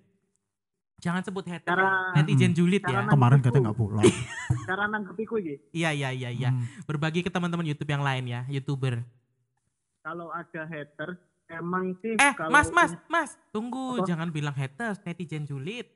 [1.02, 1.66] Jangan sebut hater.
[1.66, 3.08] Cara- netizen julid ya.
[3.08, 4.06] Kemarin katanya nggak pulang.
[4.70, 5.56] Cara nanggepiku iki.
[5.72, 6.50] Iya iya iya iya.
[6.52, 6.62] Hmm.
[6.86, 9.02] Berbagi ke teman-teman YouTube yang lain ya, YouTuber.
[10.02, 14.08] Kalau ada haters emang sih Eh, kalau Mas, Mas, Mas, tunggu, Apa?
[14.08, 15.90] jangan bilang haters, netizen julid.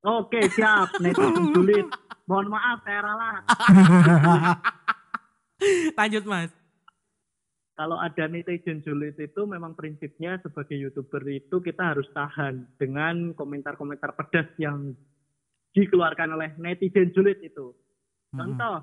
[0.00, 0.92] Oke, siap.
[1.02, 1.86] Netizen sulit.
[2.24, 3.42] Mohon maaf saya ralat.
[5.94, 6.50] Lanjut, Mas.
[7.74, 14.14] Kalau ada netizen julid itu memang prinsipnya sebagai YouTuber itu kita harus tahan dengan komentar-komentar
[14.14, 14.94] pedas yang
[15.74, 17.74] dikeluarkan oleh netizen julid itu.
[18.30, 18.78] Contoh,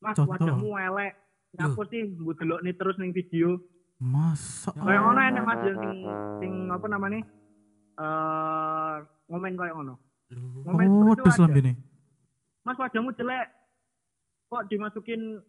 [0.00, 0.32] Mas Contoh.
[0.32, 1.12] wajahmu elek.
[1.54, 3.60] Ngapa sih mbok delok nih terus ning video?
[4.00, 5.92] Masa Kayak ngono enek Mas yang sing
[6.40, 7.20] sing apa namanya?
[8.00, 8.96] Eh
[9.28, 9.94] ngomen kayak ngono.
[10.66, 11.76] Ngomen Oh, terus nih.
[12.64, 13.46] Mas wajahmu jelek.
[14.48, 15.40] Kok dimasukin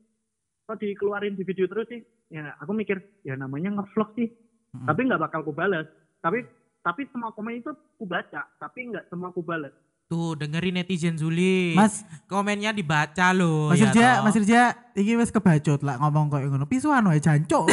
[0.67, 2.04] kok dikeluarin di video terus sih?
[2.33, 4.29] Ya aku mikir ya namanya ngevlog sih.
[4.29, 4.85] Mm-mm.
[4.89, 5.85] Tapi nggak bakal ku balas.
[6.19, 6.45] Tapi
[6.85, 9.73] tapi semua komen itu ku baca, tapi nggak semua ku balas.
[10.06, 11.74] Tuh, dengerin netizen julid.
[11.74, 13.74] Mas, komennya dibaca loh.
[13.74, 14.30] Mas ya Irja, toh.
[14.30, 14.62] Mas Irja,
[14.94, 16.70] iki wis kebacot lah ngomong kok ngono.
[16.70, 17.65] Pisuan wae jancuk.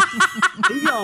[0.72, 0.96] iya,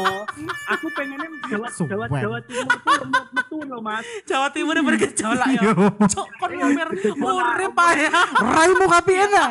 [0.73, 1.69] aku pengennya Jawa.
[1.69, 4.01] Jawa Jawa Timur itu met- metu loh mas.
[4.25, 5.61] Jawa Timur bergejolak ya.
[5.61, 5.73] Iya.
[5.93, 6.89] Cok, kon ngomer
[7.21, 8.11] urip ya.
[8.41, 9.51] Raimu kapi enak.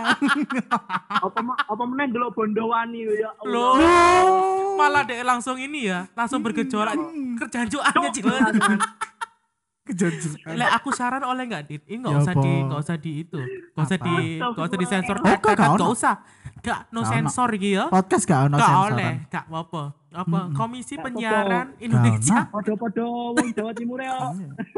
[1.21, 1.39] Apa
[1.69, 3.53] apa meneh delok Bondowani ya Allah.
[3.53, 6.97] Loh, malah deh langsung ini ya, langsung bergejolak.
[7.45, 8.41] Kerjanjuannya jiwa.
[9.85, 10.49] Kejanjukan.
[10.51, 12.65] Lek aku saran oleh nggak dit, ini nggak Ya usah di, apa?
[12.65, 15.77] nggak usah di itu, nggak usah di, nggak usah disensor, Oh, kok gak ono?
[15.77, 16.15] nggak usah,
[16.57, 17.13] nggak no Gak ono.
[17.13, 18.89] sensor gitu ya, Podcast gak ono nggak sensoran.
[18.91, 19.83] oleh, nggak apa,
[20.15, 20.39] apa.
[20.51, 24.17] Komisi Gak Penyiaran Gak Indonesia, Podo-podo wong Jawa Timur ya.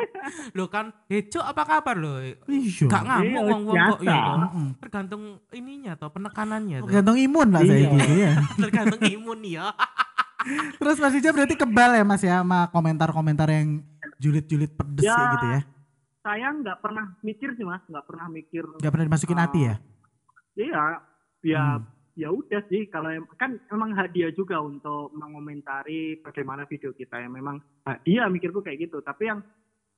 [0.58, 2.86] lo kan, hejo apa kabar lo, Iya.
[2.86, 4.20] gak ngamuk Iya, wong wong kok, iya.
[4.36, 4.68] Mm-mm.
[4.78, 7.90] tergantung ininya toh, penekanannya toh, Gantung imun lah saya Iya.
[7.94, 8.32] gitu ya.
[8.62, 9.72] tergantung imun ya.
[10.78, 13.84] Terus Mas Irja berarti kebal ya Mas ya sama komentar-komentar yang
[14.18, 15.14] julid-julid pedes Ya.
[15.14, 15.62] kayak gitu ya.
[16.20, 18.64] Saya nggak pernah mikir sih mas, nggak pernah mikir.
[18.78, 19.76] Gak pernah dimasukin hati ya?
[20.54, 20.84] Iya,
[21.42, 21.86] ya Hmm.
[22.18, 27.30] ya udah sih kalau kan memang hak dia juga untuk mengomentari bagaimana video kita ya
[27.30, 29.46] memang hak dia mikirku kayak gitu tapi yang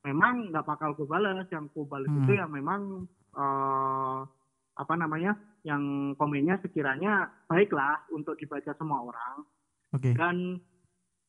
[0.03, 2.27] memang nggak bakal ku balas yang ku balas Hmm.
[2.27, 4.19] itu yang memang eh,
[4.75, 5.31] apa namanya
[5.63, 9.35] yang komennya sekiranya baiklah untuk dibaca semua orang
[9.95, 10.11] Oke.
[10.11, 10.59] dan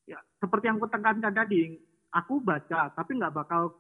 [0.05, 1.79] ya seperti yang ku tekankan tadi
[2.11, 3.71] aku baca tapi nggak bakal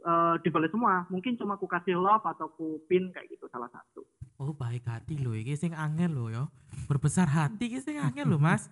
[0.00, 4.04] eh, dibalas semua mungkin cuma ku kasih love atau ku pin kayak gitu salah satu
[4.36, 6.44] Oh baik hati loh, ini sing angel loh ya,
[6.84, 8.66] berbesar hati ini sing angel loh mas,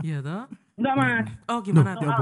[0.00, 2.08] iya toh, enggak mas oh gimana tuh?
[2.08, 2.16] ya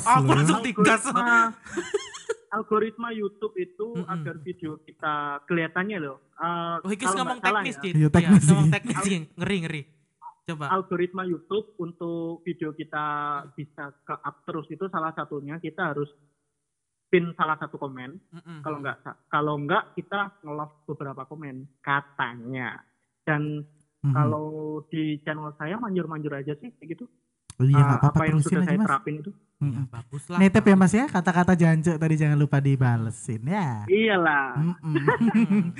[0.00, 1.04] Aku langsung tigas.
[1.04, 1.52] algoritma,
[2.56, 4.08] algoritma YouTube itu Mm-mm.
[4.08, 6.16] agar video kita kelihatannya loh.
[6.32, 7.82] eh, Oh, kalau ngomong nggak salah teknis, ya.
[7.92, 8.72] Iya, teknis ngomong ini.
[8.72, 8.96] teknis,
[9.36, 9.82] ngeri ngeri.
[10.48, 10.72] Coba.
[10.72, 13.04] algoritma YouTube untuk video kita
[13.52, 16.08] bisa ke up terus itu salah satunya kita harus
[17.06, 18.16] pin salah satu komen.
[18.30, 18.60] Mm-mm.
[18.60, 18.96] Kalau nggak
[19.28, 22.80] kalau nggak kita nge-love beberapa komen katanya.
[23.22, 23.64] Dan
[23.98, 24.14] Mhm.
[24.14, 24.46] kalau
[24.86, 27.04] di channel saya manjur-manjur aja sih kayak gitu.
[27.58, 28.86] Oh iya Eh, nggak apa-apa apa yang sudah aja saya Mas.
[28.86, 29.30] terapin itu.
[29.30, 29.84] Ya, Mm-mm.
[29.90, 30.38] bagus lah.
[30.38, 33.68] Netep ya Mas ya kata-kata jancuk tadi jangan lupa dibalesin ya.
[33.84, 34.48] Iyalah.
[34.56, 34.94] Mm-mm.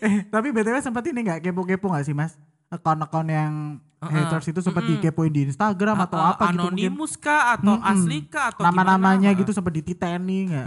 [0.00, 2.34] eh tapi btw sempat ini nggak kepo-kepo nggak sih Mas?
[2.68, 3.52] Akun-akun yang
[4.00, 4.16] Heeh.
[4.16, 7.76] haters itu sempat dikepoin di Instagram atau Uh, uh, apa gitu mungkin Anonimus kah atau
[7.76, 7.92] Mm-mm.
[7.92, 9.40] asli kah atau nama-namanya gimana?
[9.44, 10.66] gitu sempat dititeni nggak?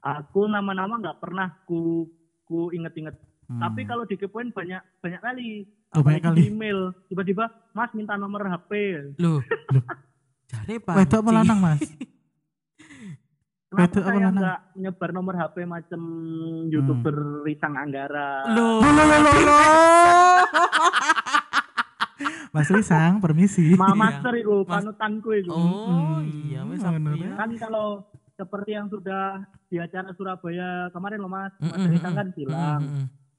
[0.00, 2.10] Aku nama-nama nggak pernah ku
[2.42, 3.14] ku inget-inget
[3.50, 3.58] Hmm.
[3.58, 5.66] Tapi kalau dikepoin banyak banyak kali.
[5.90, 6.54] Oh, banyak kali.
[6.54, 8.70] email tiba-tiba Mas minta nomor HP.
[9.18, 9.42] Loh.
[9.74, 9.82] Loh.
[10.46, 11.26] Jare Wedok panci.
[11.26, 11.82] melanang Mas.
[13.70, 16.00] Kenapa Betul saya nggak nyebar nomor HP macam
[16.70, 18.54] youtuber Risang Anggara?
[18.54, 19.62] Loh, loh, loh, loh, loh.
[22.50, 23.62] Mas Risang, permisi.
[23.78, 23.96] Ma Iya.
[23.96, 25.50] master itu Mas- panutanku itu.
[25.50, 27.32] Oh, iya wes Bener sampai ya.
[27.36, 27.86] Kan kalau
[28.32, 29.22] seperti yang sudah
[29.66, 32.80] di acara Surabaya kemarin loh Mas, Mas Mm-mm, Risang kan bilang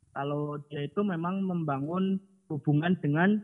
[0.10, 3.40] kalau dia itu memang membangun hubungan dengan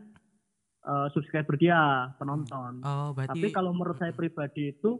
[0.80, 1.76] eh, subscriber dia,
[2.16, 2.80] penonton.
[2.80, 4.96] Oh, berarti Tapi kalau menurut saya pribadi itu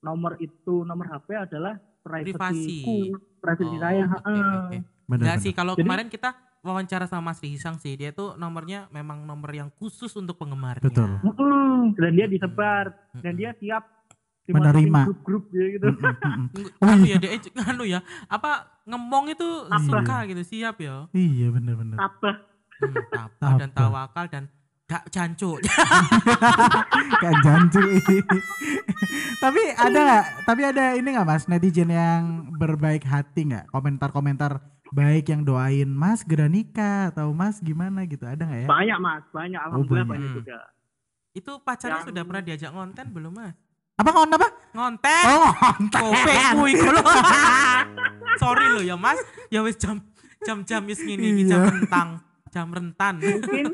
[0.00, 2.32] nomor itu nomor HP adalah Privasi.
[2.82, 2.96] privasiku,
[3.38, 4.04] privasi Oh, saya.
[4.06, 4.40] oke, heeh.
[4.58, 4.78] oke.
[5.06, 5.44] Bener, Enggak bener.
[5.44, 6.30] sih kalau Jadi- kemarin kita
[6.60, 10.84] wawancara sama Mas Risang sih, dia tuh nomornya memang nomor yang khusus untuk penggemarnya.
[10.84, 11.20] Betul.
[11.94, 13.84] Dan dia disebar dan dia siap
[14.46, 15.06] Menerima.
[15.06, 15.86] grup-grup dia gitu.
[16.82, 17.22] Oh, anu iya.
[17.22, 19.78] ya dia anu ya apa ngomong itu Apa?
[19.78, 21.94] suka gitu siap ya Iya bener-bener.
[21.94, 22.34] Tabah.
[22.80, 24.50] hmm, tabah dan tawakal dan
[24.84, 25.62] gak jancuk
[27.22, 27.78] Kayak jancu.
[29.38, 30.24] tapi ada nggak?
[30.42, 33.70] Tapi ada ini nggak mas netizen yang berbaik hati nggak?
[33.70, 34.58] Komentar-komentar
[34.90, 38.68] baik yang doain Mas segera nikah atau Mas gimana gitu ada nggak ya?
[38.68, 40.12] Banyak Mas, banyak alhamdulillah banyak.
[40.12, 40.38] banyak Hmm.
[40.40, 40.58] juga.
[41.30, 43.54] itu pacarnya Yang- sudah pernah diajak ngonten belum mas
[43.94, 44.48] Apa kawan apa?
[44.72, 45.52] ngonten Oh,
[45.88, 47.02] kopi kuy kalau
[48.36, 49.14] sorry lo ya mas
[49.46, 50.02] ya wis jam
[50.40, 51.70] jam jam wis ngini iki jam Iya.
[51.70, 52.08] rentang
[52.48, 53.64] jam rentan Mungkin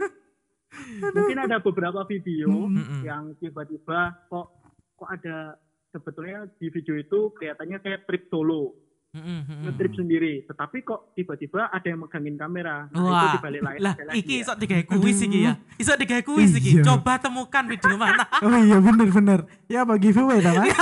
[1.08, 3.00] mungkin ada beberapa video Mm-mm.
[3.02, 4.46] yang tiba-tiba kok
[4.94, 5.56] kok ada
[5.88, 8.76] sebetulnya di video itu kelihatannya kayak trip solo,
[9.16, 9.64] Mm-mm.
[9.64, 10.32] nge-trip sendiri.
[10.44, 12.84] Tetapi kok tiba-tiba ada yang megangin kamera.
[12.86, 14.42] Nah, itu Wah, di balik layar lah lagi iki ya.
[14.44, 15.52] iso digawe kuis iki ya.
[15.74, 16.70] Iso digawe kuis iki.
[16.76, 16.82] Iya.
[16.84, 18.24] Coba temukan video mana.
[18.44, 19.40] Oh iya bener-bener.
[19.66, 20.70] Ya apa giveaway dah mas?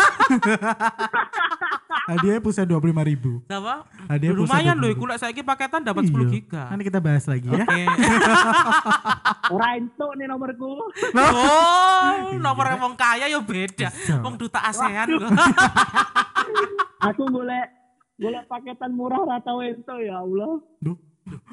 [2.05, 3.41] Hadiahnya pusat dua puluh lima ribu.
[3.47, 3.89] Apa?
[4.07, 4.95] Hadiah Lumayan loh, 25.000.
[4.95, 6.29] iku lek saiki paketan dapat 10 Iya.
[6.31, 6.63] giga.
[6.69, 7.65] Nanti kita bahas lagi ya.
[7.65, 7.81] Oke.
[9.55, 10.73] Ora entuk nih nomorku.
[11.15, 13.89] Oh, nomor wong kaya ya beda.
[14.21, 15.31] Wong duta ASEAN kok.
[17.07, 17.63] Aku boleh
[18.15, 20.63] boleh paketan murah rata entuk ya Allah.
[20.79, 20.99] Duh,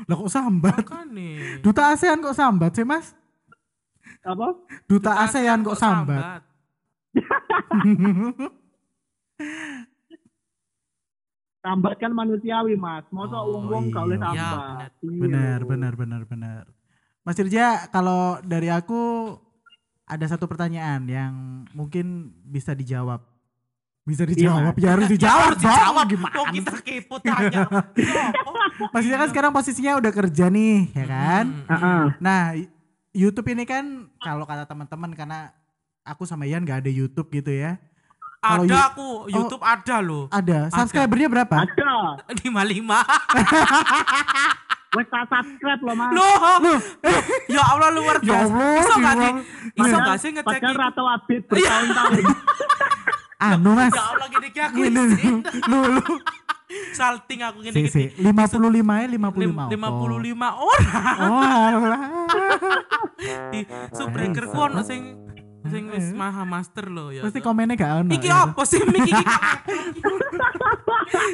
[0.05, 0.83] lah kok sambat?
[0.83, 1.61] Makane.
[1.63, 3.15] Duta ASEAN kok sambat sih mas?
[4.21, 4.53] Apa?
[4.85, 6.45] Duta, ASEAN kok sambat?
[11.61, 13.05] Sambat kan manusiawi, Mas.
[13.09, 13.95] Masa Oh, wong-wong iya.
[13.97, 14.91] Iya, sambat.
[15.01, 15.17] Iya.
[15.17, 16.63] benar, benar, benar, benar.
[17.21, 19.33] Mas Irja, kalau dari aku
[20.05, 21.33] ada satu pertanyaan yang
[21.71, 23.30] mungkin bisa dijawab.
[24.01, 25.69] Bisa dijawab, ya harus dijawab, Harus dong.
[25.69, 26.05] dijawab.
[26.09, 26.33] Gimana?
[26.33, 27.69] Kok kita kepo tanya.
[28.89, 31.45] Mas Irja kan sekarang posisinya udah kerja nih, ya kan?
[31.69, 32.03] Heeh.
[32.17, 32.57] Nah,
[33.13, 35.53] YouTube ini kan kalau kata teman-teman karena
[36.01, 37.77] aku sama Ian gak ada YouTube gitu ya.
[38.41, 40.25] Kalau Ada aku, YouTube ada loh.
[40.33, 40.73] Ada.
[40.73, 41.61] Subscribernya berapa?
[41.61, 42.25] Ada.
[42.41, 42.41] 55.
[44.91, 46.11] Wes tak subscribe loh, Mas.
[46.11, 46.35] Loh,
[47.53, 48.49] ya Allah luar Ya biasa.
[48.49, 49.31] Allah, Iso gak sih?
[49.77, 50.75] Iso gak sih ngecek Padahal?
[50.75, 52.25] Ratu Abid bertahun-tahun.
[53.41, 53.89] Anu Mas.
[53.89, 55.35] Ya Allah gini aku izin.
[55.71, 56.03] lu, lu.
[56.93, 58.31] Salting aku gini Si, gini.
[58.31, 59.41] 55 ya 55.
[59.41, 60.07] Lim- Oh.
[60.07, 60.87] 55 orang
[61.19, 62.01] Oh, alah.
[63.51, 63.59] di
[63.91, 65.17] Subbreaker ku ono sing
[65.63, 67.21] sing wis maha master loh ya.
[67.21, 68.09] Pasti komennya gak ono.
[68.13, 68.47] Iki ya.
[68.47, 69.13] apa sih iki?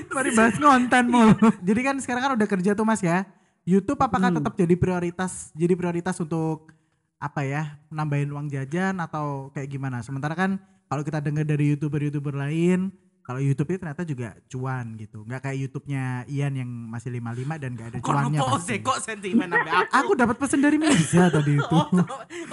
[0.09, 1.35] Mari bahas konten mulu.
[1.61, 3.23] Jadi kan sekarang kan udah kerja tuh Mas ya.
[3.61, 4.39] YouTube apakah Hmm.
[4.39, 6.71] tetap jadi prioritas jadi prioritas untuk
[7.17, 7.77] apa ya?
[7.87, 9.99] Nambahin uang jajan atau kayak gimana?
[10.01, 12.89] Sementara kan kalau kita dengar dari YouTuber-YouTuber lain,
[13.21, 15.21] kalau YouTube itu ternyata juga cuan gitu.
[15.21, 18.63] Nggak kayak YouTube-nya Ian yang masih 55 dan gak ada Kok cuannya pasti.
[18.65, 19.67] sih kok sentimen aku?
[19.93, 21.67] Aku dapat pesan dari Mirza tadi itu.
[21.69, 21.87] Oh,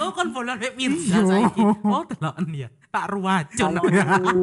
[0.01, 1.23] oh kon bolan mek Mirza Iya.
[1.23, 1.63] saiki.
[1.81, 2.67] Oh, deloken ya.
[2.91, 3.71] Tak ruwacun.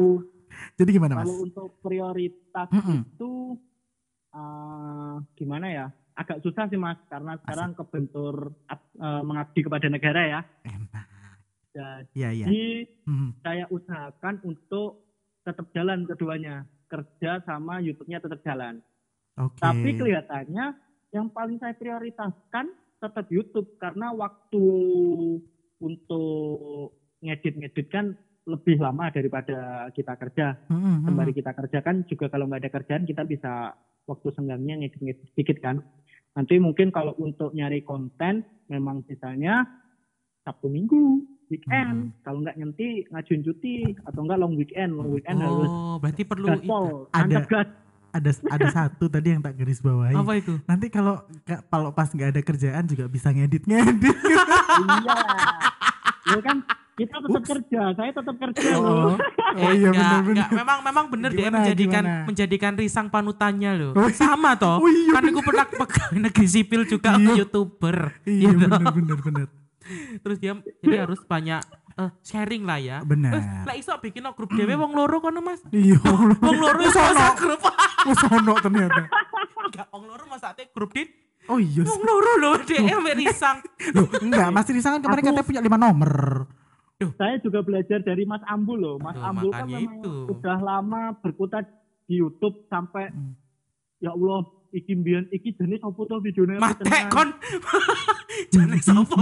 [0.77, 1.29] Jadi gimana Mas?
[1.29, 3.05] kalau untuk prioritas Mm-mm.
[3.05, 3.31] itu
[4.33, 5.85] eh, gimana ya?
[6.13, 10.41] Agak susah sih Mas karena sekarang kebentur eh, mengabdi kepada negara ya.
[10.63, 11.05] Enak.
[11.73, 12.47] Jadi iya.
[13.09, 13.33] Hmm.
[13.41, 15.03] saya usahakan untuk
[15.43, 18.79] tetap jalan keduanya, kerja sama YouTube-nya tetap jalan.
[19.41, 19.59] Oke.
[19.59, 20.65] Tapi kelihatannya
[21.11, 24.65] yang paling saya prioritaskan tetap YouTube karena waktu
[25.83, 30.55] untuk ngedit-ngedit kan lebih lama daripada kita kerja.
[30.69, 31.03] Hmm.
[31.07, 33.73] Sembari kita kerjakan juga kalau nggak ada kerjaan kita bisa
[34.07, 35.81] waktu senggangnya ngedit-ngedit sedikit kan.
[36.33, 39.63] Nanti mungkin kalau untuk nyari konten memang misalnya
[40.43, 42.11] Sabtu Minggu, weekend.
[42.21, 46.47] Kalau nggak nyenti ngajuin cuti atau enggak long weekend, long weekend harus Oh, berarti perlu
[46.47, 47.67] gaspol, Ada- gas.
[48.13, 50.13] Ada ada satu tadi yang tak garis bawahi.
[50.13, 50.61] Apa itu?
[50.63, 54.17] Nanti kalau ka- kalau pas nggak ada kerjaan juga bisa ngedit ngedit.
[54.77, 55.17] iya
[56.23, 56.57] ya kan
[56.93, 59.15] kita tetap kerja saya tetap kerja oh, loh
[59.55, 60.47] oh iya benar benar.
[60.51, 62.25] Memang memang bener dia menjadikan gimana?
[62.25, 63.91] menjadikan risang panutannya loh.
[63.93, 64.13] Oh, iya.
[64.13, 64.77] Sama toh.
[64.77, 67.33] Oh, iya, kan aku pernah pegawai negeri sipil juga Iya.
[67.43, 67.97] YouTuber.
[68.23, 68.61] Iya Gitu.
[68.61, 69.47] benar benar benar.
[70.23, 71.61] Terus dia jadi harus banyak
[71.99, 72.97] eh, sharing lah ya.
[73.03, 73.63] Benar.
[73.67, 75.61] Lah iso bikin grup dhewe wong loro kono Mas.
[75.69, 75.99] Iya.
[76.39, 76.99] Wong loro iso
[77.37, 77.61] grup.
[78.03, 79.07] Oh, sono ternyata.
[79.69, 81.07] Enggak wong loro masa ate grup dit
[81.51, 81.83] Oh iya.
[81.83, 83.59] Wong loro lho ambek risang.
[83.91, 86.47] Loh, enggak, Mas Risa kan kemarin katanya punya lima nomor.
[87.19, 88.95] Saya juga belajar dari Mas Ambul loh.
[88.95, 90.13] Mas Tuh, Ambul kan memang itu.
[90.31, 91.67] udah lama berkutat
[92.07, 93.35] di YouTube sampai Hmm.
[93.99, 97.07] ya Allah iki mbiyen iki jenis apa to videonya Mate tenan.
[97.07, 97.29] kon.
[98.51, 99.15] Jane sopo?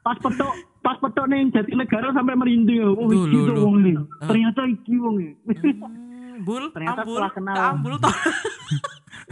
[0.00, 3.52] pas petok pas petok ning Jatinegara sampai merinding oh Duh, iki lu.
[3.60, 4.26] wong nih Eh.
[4.26, 7.56] ternyata iki wong nih Hmm, Bul, Ternyata ambul, setelah kenal.
[7.68, 8.14] ambul toh.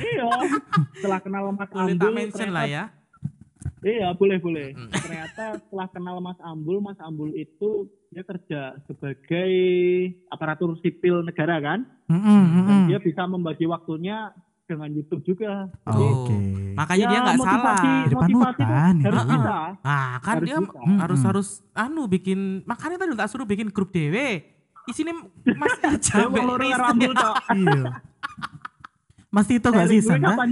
[0.05, 0.27] iya
[0.93, 2.85] setelah kenal Mas Boleh Ambul tak mention ternyata- lah ya.
[3.83, 4.91] iya boleh boleh Mm.
[4.93, 7.87] ternyata setelah kenal Mas Ambul Mas Ambul itu
[8.17, 9.53] dia kerja sebagai
[10.27, 12.65] aparatur sipil negara kan Mm-mm, mm-mm.
[12.65, 14.33] dan dia bisa membagi waktunya
[14.65, 16.25] dengan YouTube juga Oh.
[16.25, 16.33] Oke.
[16.75, 17.79] Makanya ya, dia nggak salah.
[18.11, 19.05] panutan, ya.
[19.05, 19.37] harus Heeh.
[19.37, 20.73] bisa Ah, kan Harus dia bisa.
[20.97, 21.29] harus Mm-mm.
[21.29, 24.43] harus anu bikin makanya tadi tak suruh bikin grup dewe.
[24.87, 25.13] Isine
[25.53, 27.83] Mas Saya Aja mau loro karo Ambul tok Iya.
[29.27, 30.33] Mas Tito gak sih sana?
[30.33, 30.49] gue kapan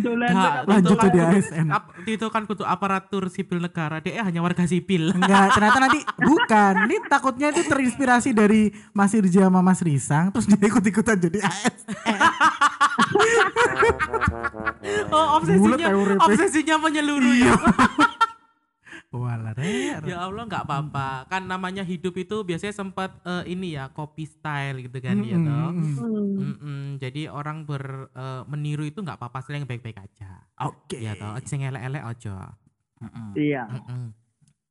[0.66, 1.66] lanjut itu tuh kan di ASN.
[2.04, 4.02] Itu kan kutu aparatur sipil negara.
[4.02, 5.14] Dia hanya warga sipil.
[5.14, 6.74] Enggak, ternyata nanti bukan.
[6.90, 12.18] Ini takutnya itu terinspirasi dari Mas Irja sama Mas Risang terus dia ikut-ikutan jadi ASN.
[15.14, 17.52] Oh, obsesinya ya obsesinya menyeluruh ya.
[19.14, 19.54] Walah.
[20.02, 21.30] Ya Allah nggak apa-apa.
[21.30, 25.46] Kan namanya hidup itu biasanya sempat eh, ini ya copy style gitu kan ya Mm-mm,
[25.46, 25.70] toh.
[25.70, 26.34] Hmm.
[26.34, 30.42] Mm-mm, jadi orang ber eh, meniru itu nggak apa-apa yang baik-baik aja.
[30.58, 30.98] Oke.
[30.98, 32.58] Ya toh, sing elek-elek aja.
[33.38, 33.70] Iya.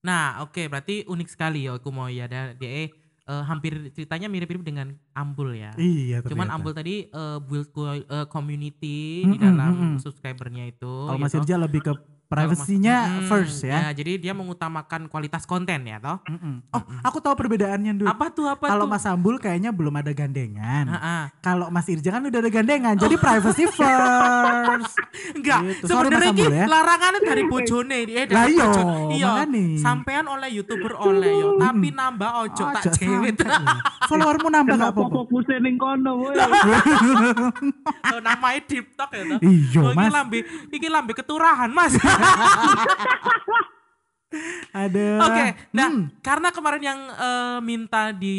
[0.03, 4.59] Nah, oke berarti unik sekali ya aku mau ya dia dia, eh, hampir ceritanya mirip-mirip
[4.59, 5.71] dengan Ambul ya.
[5.79, 6.55] Iya, Cuman ternyata.
[6.59, 9.73] Ambul tadi eh, build co- community di Mm-mm, dalam
[10.03, 10.91] subscribernya itu.
[11.07, 11.39] Kalau ya Mas toh.
[11.39, 11.93] Irja lebih ke
[12.35, 13.89] privasinya Mm-mm, first ya.
[13.91, 16.17] Jadi dia mengutamakan kualitas konten ya toh.
[16.25, 16.65] Mm-mm.
[16.69, 18.07] Oh, aku tahu perbedaannya dulu.
[18.07, 18.85] Apa tuh apa Kalau?
[18.85, 20.85] Mas Ambul kayaknya belum ada gandengan.
[21.39, 24.93] Kalau Mas Irja kan udah ada gandengan, jadi privacy first.
[25.33, 25.85] Enggak, Gitu.
[25.85, 26.65] Sorry, sebenarnya Mas ini ya.
[26.65, 28.67] larangannya dari bojone eh dari Lah iya,
[29.11, 29.77] iya.
[29.77, 33.31] Sampean oleh YouTuber oleh yo, tapi nambah ojo tak Aja cewek.
[33.35, 33.77] sampai.
[34.09, 35.15] Followermu nambah gak apa-apa.
[35.15, 36.35] fokusnya ning kono woi?
[38.05, 39.39] Oh, namanya deep talk ya toh.
[39.39, 40.11] Iya, Oh, iki Mas.
[40.11, 40.37] lambe,
[40.69, 41.93] iki lambe keturahan, Mas.
[44.73, 45.07] Ada.
[45.21, 46.09] Oke, nah Hmm.
[46.19, 48.37] karena kemarin yang eh, minta di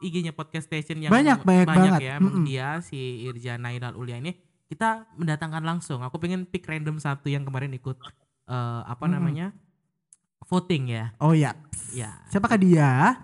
[0.00, 2.00] IG-nya podcast station yang Banyak, banyak banget.
[2.02, 2.42] ya, Mm-mm.
[2.42, 4.34] dia si Irja Nailal Ulia ini
[4.66, 6.02] kita mendatangkan langsung.
[6.02, 7.94] Aku pengen pick random satu yang kemarin ikut
[8.44, 9.14] eh, apa Mm-mm.
[9.14, 9.46] namanya
[10.42, 11.54] voting ya, Oh ya.
[11.92, 13.14] ya Siapakah dia?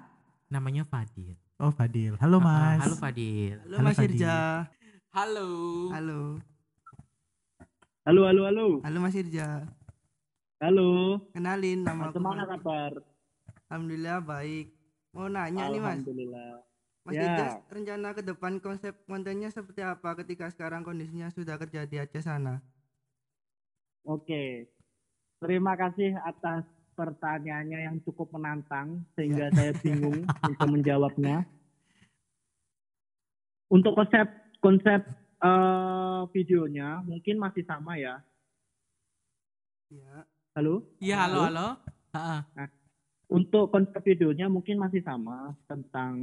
[0.47, 1.35] namanya Fadil.
[1.59, 2.15] Oh Fadil.
[2.17, 2.79] Halo Mas.
[2.81, 3.59] Halo Fadil.
[3.59, 4.15] Halo, Halo, Mas Fadil.
[4.15, 4.37] Irja.
[5.11, 5.49] Halo.
[5.91, 6.21] Halo.
[8.07, 8.67] Halo halo halo.
[8.81, 9.67] Halo Mas Irja.
[10.59, 11.23] Halo.
[11.31, 12.19] Kenalin nama aku.
[12.19, 12.99] Gimana kabar?
[13.71, 14.75] Alhamdulillah baik.
[15.15, 16.03] Mau nanya nih Mas.
[16.03, 16.51] Alhamdulillah.
[17.07, 17.63] Mas Ya.
[17.71, 22.59] Rencana ke depan konsep kontennya seperti apa ketika sekarang kondisinya sudah kerja di Aceh sana?
[24.03, 24.67] Oke.
[25.39, 26.67] Terima kasih atas
[26.99, 29.07] pertanyaannya yang cukup menantang Ya.
[29.15, 31.47] sehingga saya bingung untuk menjawabnya.
[33.71, 34.27] Untuk konsep
[34.59, 35.07] konsep
[35.39, 38.19] eh, videonya mungkin masih sama ya.
[39.95, 40.27] Ya.
[40.59, 40.83] Halo?
[40.99, 41.69] Iya, halo halo.
[42.19, 42.67] Heeh.
[43.31, 46.19] Untuk konsep videonya mungkin masih sama tentang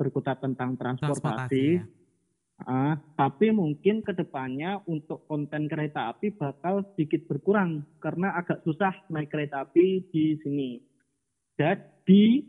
[0.00, 1.04] berkutat tentang Transportasi.
[1.04, 1.64] transportasi.
[1.76, 2.64] ya.
[2.64, 9.04] Ah, tapi mungkin ke depannya untuk konten kereta api bakal sedikit berkurang karena agak susah
[9.12, 10.80] naik kereta api di sini.
[11.60, 12.40] Jadi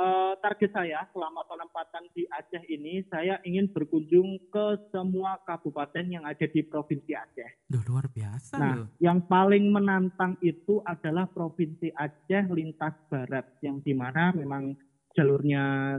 [0.00, 6.24] eh, target saya selama penempatan di Aceh ini saya ingin berkunjung ke semua kabupaten yang
[6.24, 7.50] ada di provinsi Aceh.
[7.68, 8.88] Duh, luar biasa Nah, loh.
[8.96, 14.72] yang paling menantang itu adalah provinsi Aceh lintas barat yang di mana memang
[15.12, 15.96] jalurnya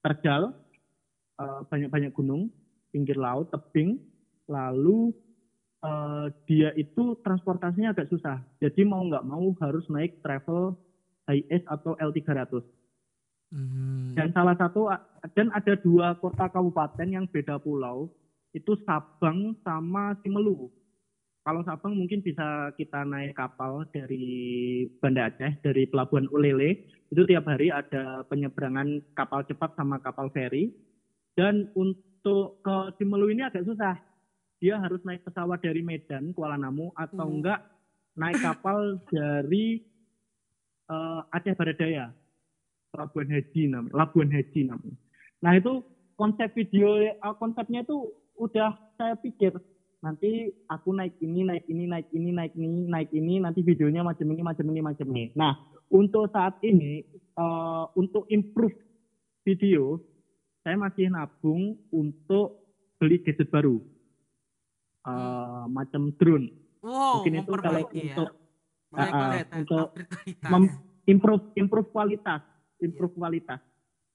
[0.00, 0.54] terjal,
[1.36, 2.48] eh, banyak-banyak gunung,
[2.88, 3.98] pinggir laut, tebing,
[4.46, 5.10] lalu
[5.80, 8.44] eh, dia itu transportasinya agak susah.
[8.60, 10.76] Jadi mau nggak mau harus naik travel
[11.24, 12.60] HIS atau L300.
[13.50, 14.14] Hmm.
[14.14, 14.86] Dan salah satu
[15.34, 18.06] dan ada dua kota kabupaten yang beda pulau,
[18.54, 20.70] itu Sabang sama Simelu.
[21.42, 26.78] Kalau Sabang mungkin bisa kita naik kapal dari Banda Aceh dari Pelabuhan Ulele,
[27.10, 30.70] itu tiap hari ada penyeberangan kapal cepat sama kapal feri.
[31.34, 33.98] Dan untuk ke Simelu ini agak susah.
[34.60, 37.40] Dia harus naik pesawat dari Medan, Kuala Namu atau Hmm.
[37.40, 37.60] enggak
[38.14, 39.82] naik kapal dari
[40.90, 42.10] eh, Aceh Baradaya.
[42.94, 44.98] Labuan Haji namanya, Labuan Haji namanya.
[45.40, 45.72] Nah itu
[46.18, 49.56] konsep video eh, konsepnya itu udah saya pikir
[50.00, 54.26] nanti aku naik ini naik ini naik ini naik ini naik ini nanti videonya macam
[54.32, 55.24] ini macam ini macam ini.
[55.36, 55.56] Nah
[55.88, 58.74] untuk saat ini eh, untuk improve
[59.46, 60.00] video
[60.60, 62.60] saya masih nabung untuk
[63.00, 63.80] beli gadget baru.
[65.00, 66.52] Eh, macam drone.
[66.84, 67.88] Wow, Mungkin itu kalau ya.
[67.88, 68.28] untuk
[68.92, 69.48] kualitas.
[69.56, 69.86] untuk
[70.48, 70.76] mem-
[71.08, 72.40] improve improve kualitas,
[72.80, 73.60] improve kualitas.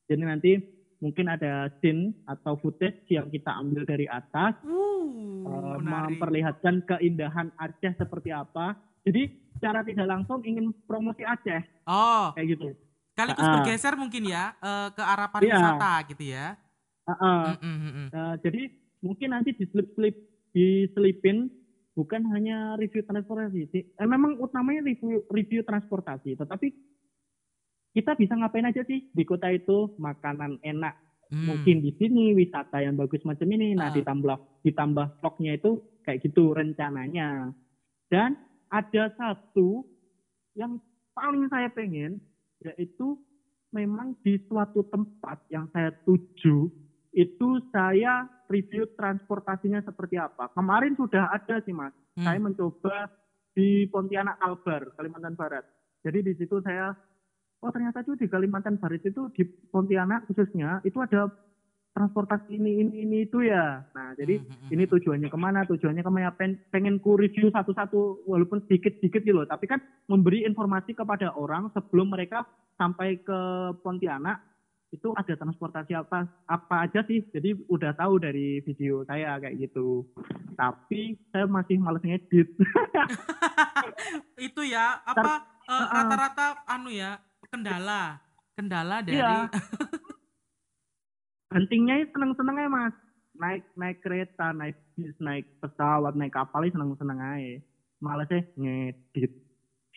[0.05, 0.51] Jadi nanti
[0.99, 4.57] mungkin ada scene atau footage yang kita ambil dari atas
[5.45, 6.17] Uh, eh, menarik.
[6.17, 8.73] memperlihatkan keindahan Aceh seperti apa.
[9.05, 12.73] Jadi secara tidak langsung ingin promosi Aceh Oh, kayak gitu.
[13.13, 13.53] sekaligus Ah, ah.
[13.61, 15.33] bergeser mungkin ya eh, ke arah Iya.
[15.37, 16.57] pariwisata gitu ya.
[17.05, 17.43] Ah, ah.
[17.61, 18.07] Mm, mm.
[18.09, 18.61] Eh, jadi
[19.05, 20.15] mungkin nanti diselip-selip
[20.49, 21.53] diselipin
[21.93, 23.69] bukan hanya review transportasi.
[23.71, 26.73] Eh, memang utamanya review review transportasi, tetapi
[27.95, 29.07] kita bisa ngapain aja sih?
[29.15, 31.05] Di kota itu makanan enak.
[31.25, 31.49] Hmm.
[31.49, 33.73] mungkin di sini wisata yang bagus macam ini.
[33.73, 33.95] Nah Ah.
[33.97, 37.49] ditambah ditambah vlognya itu kayak gitu rencananya.
[38.13, 38.37] Dan
[38.69, 39.81] ada satu
[40.53, 40.77] yang
[41.17, 42.21] paling saya pengen
[42.61, 43.17] yaitu
[43.73, 46.69] memang di suatu tempat yang saya tuju
[47.15, 50.53] itu saya review transportasinya seperti apa.
[50.53, 51.91] Kemarin sudah ada sih mas.
[52.15, 52.23] Hmm.
[52.23, 53.11] saya mencoba
[53.51, 55.65] di Pontianak Kalbar Kalimantan Barat.
[56.05, 56.95] Jadi di situ saya
[57.63, 61.31] oh ternyata tuh di Kalimantan Barat itu di Pontianak khususnya itu ada
[61.95, 63.79] transportasi ini ini ini itu ya.
[63.95, 64.91] Nah jadi Hmm, hmm, ini hmm.
[64.91, 65.63] tujuannya ke mana?
[65.63, 66.29] Tujuannya ke mana?
[66.35, 69.47] Pen, pengen ku review satu-satu walaupun sedikit-sedikit gitu loh.
[69.47, 69.79] Tapi kan
[70.11, 72.43] memberi informasi kepada orang sebelum mereka
[72.75, 73.39] sampai ke
[73.79, 74.43] Pontianak
[74.91, 77.23] itu ada transportasi apa apa aja sih.
[77.31, 80.03] Jadi udah tahu dari video saya kayak gitu.
[80.59, 82.51] Tapi saya masih males ngedit.
[84.47, 85.91] itu ya apa eh, Ah, ah.
[85.97, 87.17] rata-rata anu ya
[87.55, 88.03] kendala
[88.59, 89.47] kendala dari Iya.
[91.45, 92.95] Pentingnya seneng-seneng aja mas.
[93.35, 97.55] Naik naik kereta, naik bis, naik pesawat, naik kapal ini seneng-seneng aja.
[98.03, 99.31] Malesnya ngedit.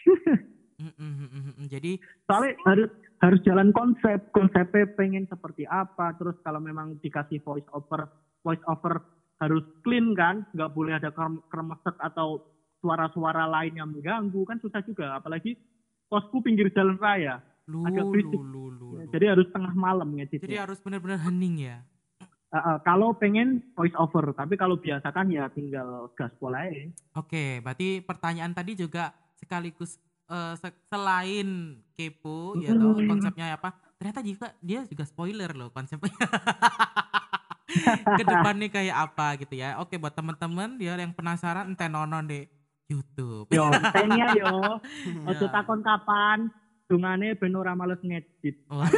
[0.79, 6.15] Mm, jadi Soalnya harus harus jalan konsep, konsepnya pengen seperti apa.
[6.15, 8.07] Terus kalau memang dikasih voice over,
[8.47, 9.03] voice over
[9.43, 12.47] harus clean kan, nggak boleh ada krem- kremesek atau
[12.79, 15.19] suara-suara lain yang mengganggu kan susah juga.
[15.19, 15.59] Apalagi
[16.07, 18.33] posku pinggir jalan raya, lu Agak lu berisik.
[18.33, 18.89] lu lu, lu.
[19.07, 20.43] jadi harus tengah malam ngeditnya.
[20.43, 21.79] jadi harus benar-benar hening ya
[22.49, 26.89] Uh, uh, kalau pengen voice over, tapi kalau biasa kan ya tinggal gaspol aja.
[27.13, 31.49] Oke, berarti pertanyaan tadi juga sekaligus eh, se- selain
[31.93, 33.77] kepo ya toh konsepnya apa?
[33.95, 36.09] Ternyata juga dia juga spoiler loh konsepnya.
[38.17, 39.77] Ke depannya kayak apa gitu ya.
[39.79, 42.49] Oke, buat teman-teman dia yang penasaran ente nonton di
[42.87, 43.53] YouTube.
[43.53, 44.81] Yo, tanya yo.
[45.29, 45.53] Ojo Ya.
[45.53, 46.49] takon kapan,
[46.89, 48.65] dungane ben ora males ngedit.
[48.73, 48.89] Wah.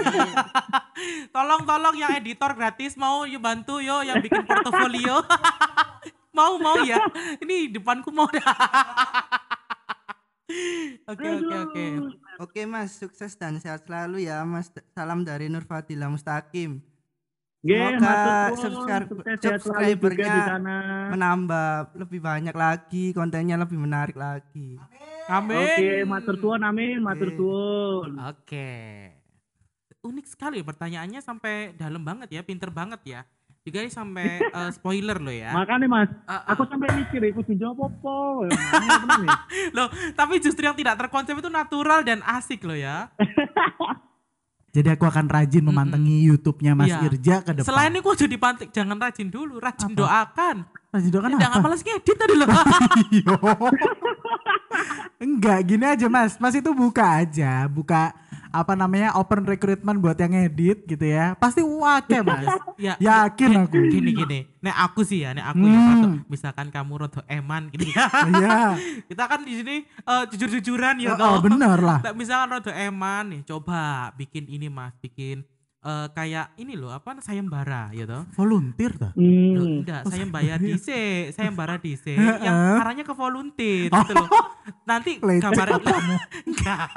[1.35, 5.21] tolong tolong yang editor gratis mau yuk bantu yo yang bikin portofolio.
[6.39, 7.03] mau mau ya.
[7.43, 8.47] Ini depanku mau dah.
[11.07, 11.87] Oke oke oke.
[12.43, 14.75] Oke Mas, sukses dan sehat selalu ya Mas.
[14.99, 16.83] Salam dari Nur Fadila Mustaqim.
[17.61, 20.77] Semoga matur suwun, subscribe- juga subscribernya di sana.
[21.13, 24.81] Menambah lebih banyak lagi, kontennya lebih menarik lagi.
[25.29, 25.61] Amin.
[25.61, 27.37] Oke, matur suwun amin, matur Oke.
[27.37, 28.11] suwun.
[28.19, 28.71] Oke.
[30.01, 33.21] Unik sekali pertanyaannya sampai dalam banget ya, pinter banget ya.
[33.61, 35.53] Juga ini sampai eh, spoiler loh ya.
[35.53, 36.57] Makanya Mas, Ah, ah.
[36.57, 38.17] aku sampai mikir aku jawab apa.
[39.21, 39.37] Ya.
[39.77, 43.13] Loh, tapi justru yang tidak terkonsep itu natural dan asik loh ya.
[44.71, 47.03] Jadi aku akan rajin memantengi YouTube-nya Mas Iya.
[47.03, 47.67] Irja ke depan.
[47.67, 49.99] Selain itu jadi pantik, jangan rajin dulu, rajin Apa?
[49.99, 50.57] doakan.
[50.91, 51.67] rajin doakan Jangan apa?
[51.67, 52.49] malas ngedit tadi loh.
[53.11, 53.35] Iyo.
[55.21, 56.39] Enggak, gini aja Mas.
[56.39, 58.15] Mas itu buka aja, buka
[58.51, 61.35] apa namanya open recruitment buat yang edit gitu ya.
[61.35, 62.45] Pasti wake Mas.
[62.77, 63.79] ya, Yakin aku.
[63.87, 64.39] Gini gini.
[64.61, 65.89] Nek aku sih ya, nek aku ya Hmm.
[65.91, 68.05] Rodo, misalkan kamu rodo eman gitu ya.
[68.31, 68.59] Iya.
[69.09, 71.47] Kita kan di sini eh, jujur-jujuran ya Oh, toh.
[71.47, 71.99] bener lah.
[72.13, 73.81] Misalkan rodo eman nih, coba
[74.15, 75.47] bikin ini Mas, bikin
[75.81, 78.29] eh, kayak ini loh, apa sayembara ya toh.
[78.33, 79.11] Volunteer tuh.
[79.11, 79.81] Loh, Hmm.
[79.81, 80.89] enggak, saya bayar DC,
[81.31, 82.39] saya bayar DC Heeh.
[82.41, 84.29] yang arahnya ke volunteer gitu loh.
[84.83, 86.15] Nanti gambar kamu.
[86.51, 86.89] enggak.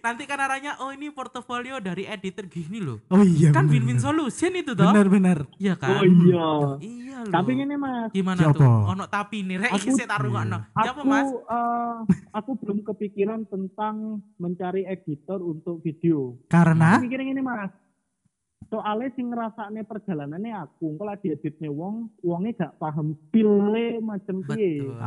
[0.00, 2.98] Nanti kan arahnya oh ini portofolio dari editor gini loh.
[3.08, 4.82] Oh iya kan win-win solution itu toh.
[4.84, 5.38] Bener bener.
[5.56, 5.94] Iya kan?
[5.94, 6.48] Oh iya.
[6.80, 7.30] Iya loh.
[7.30, 8.58] Tapi ini Mas, gimana Siapa?
[8.58, 8.78] tuh?
[8.88, 10.58] Ono tapi nih rek Aku- saya taruh ono.
[10.74, 11.28] Siapa aku Mas?
[11.30, 11.96] eh,
[12.32, 13.94] aku belum kepikiran tentang
[14.36, 16.34] mencari editor untuk video.
[16.46, 17.70] Karena Aku mikirin ini Mas.
[18.68, 23.60] Soalnya sing ngerasakne perjalanannya aku, kalau dieditnya wong, wongnya gak paham feel
[24.00, 24.84] macam piye.
[24.84, 25.00] Betul.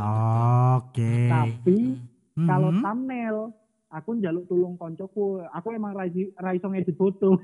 [0.77, 1.13] Oke.
[1.29, 1.77] Tapi
[2.37, 2.47] Mhm.
[2.47, 3.37] kalau thumbnail,
[3.89, 5.41] aku njaluk tulung koncoku.
[5.51, 7.39] Aku emang rai raiso ngedit foto.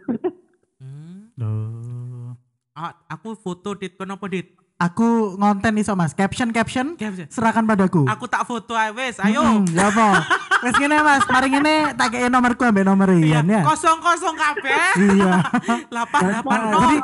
[0.83, 1.31] Hmm.
[1.33, 2.35] Duh.
[2.73, 4.49] Ah, aku foto dit kenapa dit?
[4.75, 6.11] Aku ngonten iso Mas.
[6.11, 7.29] Caption caption Caption.
[7.29, 8.03] serahkan padaku.
[8.05, 9.39] Aku tak foto ae wes, ayo.
[9.39, 10.27] Hmm, ya apa?
[10.59, 13.61] Wes ngene Mas, mari ngene tak kei nomorku ambek nomor Iya, Ian ya.
[13.63, 14.87] kosong kosong kabeh.
[15.13, 15.33] Iya.
[15.95, 16.61] Lapan lapan Gampang.
[16.65, 16.79] no.
[16.81, 17.01] Jadi-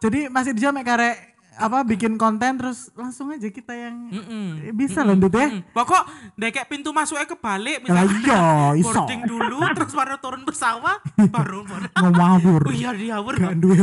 [0.00, 1.16] Jadi masih Irja mek karek
[1.54, 4.46] apa bikin konten terus langsung aja kita yang Mm-mm.
[4.60, 5.48] Eh, bisa lanjut ya.
[5.48, 5.70] Mm-mm.
[5.70, 6.02] Pokok
[6.34, 8.42] ndek pintu masuknya kebalik misalnya iya,
[8.82, 8.90] iso.
[8.90, 10.98] boarding dulu terus baru turun pesawat
[11.30, 12.60] baru baru Ngawur.
[12.64, 13.78] oh iya di hour Gak duwe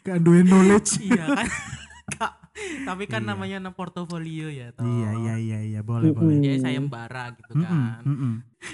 [0.00, 1.02] gak duwe knowledge.
[1.02, 1.46] iya kan
[2.12, 2.32] Kak,
[2.88, 3.28] tapi kan Iya.
[3.28, 4.82] namanya na portofolio ya toh.
[4.82, 6.20] Iya iya iya iya boleh Mm-mm.
[6.20, 6.36] boleh.
[6.38, 8.32] jadi sayembara gitu kan mm-mm.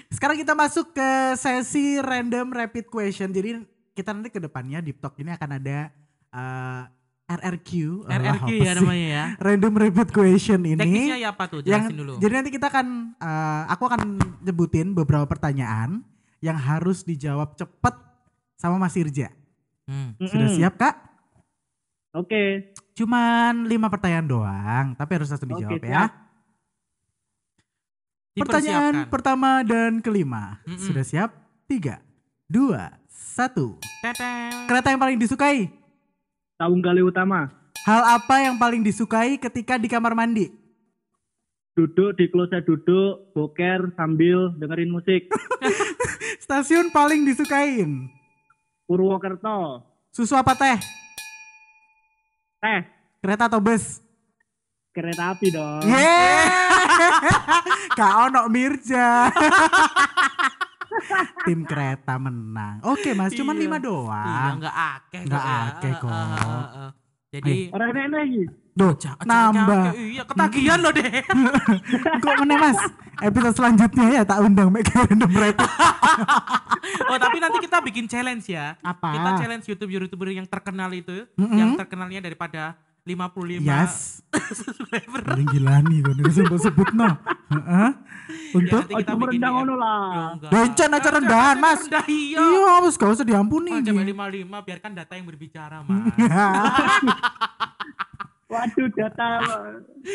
[0.09, 3.31] Sekarang kita masuk ke sesi random rapid question.
[3.31, 3.63] Jadi
[3.93, 5.89] kita nanti ke depannya di Talk ini akan ada
[6.29, 6.83] eh,
[7.29, 7.71] RRQ.
[8.05, 10.77] RRQ apa ya namanya ya Random rapid question ini.
[10.77, 14.01] teknisnya ya apa tuh yang jelasin dulu jadi nanti kita akan eh, aku akan
[14.43, 16.01] nyebutin beberapa pertanyaan
[16.41, 17.95] yang harus dijawab cepet
[18.55, 19.31] sama Mas Irja.
[19.85, 20.15] Hmm.
[20.19, 20.95] Sudah siap Kak?
[22.19, 22.75] Oke.
[22.99, 25.87] Cuman lima pertanyaan doang, tapi harus langsung Oke, dijawab siap.
[25.87, 26.05] ya.
[28.39, 30.59] Pertanyaan pertama dan kelima.
[30.67, 30.83] Mm-mm.
[30.83, 31.31] Sudah siap?
[31.71, 32.03] Tiga,
[32.51, 33.79] dua, satu.
[34.67, 35.71] Kereta yang paling disukai?
[36.59, 37.51] Tahun kali utama.
[37.87, 40.51] Hal apa yang paling disukai ketika di kamar mandi?
[41.79, 45.31] Duduk di kloset duduk, boker sambil dengerin musik.
[46.43, 48.11] Stasiun paling disukain?
[48.91, 49.87] Purwokerto.
[50.11, 50.98] Susu apa teh?
[52.59, 52.81] Teh.
[53.19, 54.03] Kereta atau bus?
[54.91, 55.83] Kereta api dong.
[55.87, 56.47] Yeay!
[57.99, 59.31] Kak Ono Mirja.
[61.47, 62.83] Tim kereta menang.
[62.83, 63.63] Oke mas, cuman Iya.
[63.63, 64.53] lima Iya, doang.
[64.59, 66.13] enggak akeh Nggak akeh kok.
[67.29, 68.43] Jadi Orang enak lagi.
[68.79, 69.83] Duh, Aja- aja- nambah.
[69.85, 71.11] aja- Iya, ketagihan loh deh.
[72.23, 72.79] Kok meneh mas?
[73.19, 75.67] Episode selanjutnya ya tak undang Make Random Rapid.
[77.11, 78.79] oh, tapi nanti kita bikin challenge ya.
[78.81, 79.11] Apa?
[79.13, 81.51] Kita challenge YouTube-YouTuber yang terkenal itu, Mm-mm.
[81.53, 84.21] yang terkenalnya daripada 55 Yes.
[84.61, 85.25] subscriber.
[85.25, 87.09] Paling gila nih kan sebut sebut no.
[87.49, 87.89] Heeh.
[88.51, 89.49] Untuk Oh, kita rendah ya.
[89.51, 90.37] ngono lah.
[90.39, 90.49] Ya.
[90.49, 91.81] Bencana acara rendahan, Mas.
[91.83, 92.37] Rendah iya.
[92.39, 93.73] iya, harus gak usah diampuni.
[93.73, 95.99] Oh, coba 55 biarkan data yang berbicara, Mas.
[98.49, 99.29] Waduh data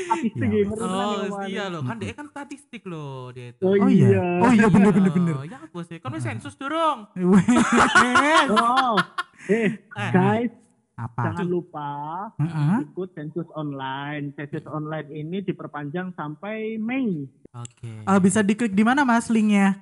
[0.10, 0.46] habis Ya.
[0.50, 3.62] gamer Oh, iya loh, kan dia kan statistik loh dia itu.
[3.62, 4.10] Oh, Oh iya.
[4.10, 4.26] iya.
[4.42, 5.36] Oh iya bener bener bener.
[5.46, 6.02] Ya apa sih?
[6.02, 7.06] Kan sensus dorong.
[8.54, 8.98] Oh.
[9.46, 10.10] Eh, Eh.
[10.10, 10.50] guys,
[10.96, 11.30] Apa?
[11.30, 11.90] jangan lupa
[12.38, 12.90] Heeh.
[12.90, 14.34] ikut sensus online.
[14.34, 17.30] Sensus online ini diperpanjang sampai Mei.
[17.52, 18.02] Oke.
[18.02, 19.78] Eh, bisa diklik di mana Mas linknya?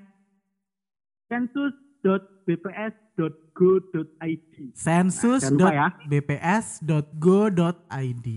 [2.02, 4.74] sensus.bps.go.id.
[5.54, 5.88] Lupa ya.
[5.93, 8.28] sensus.bps.go.id.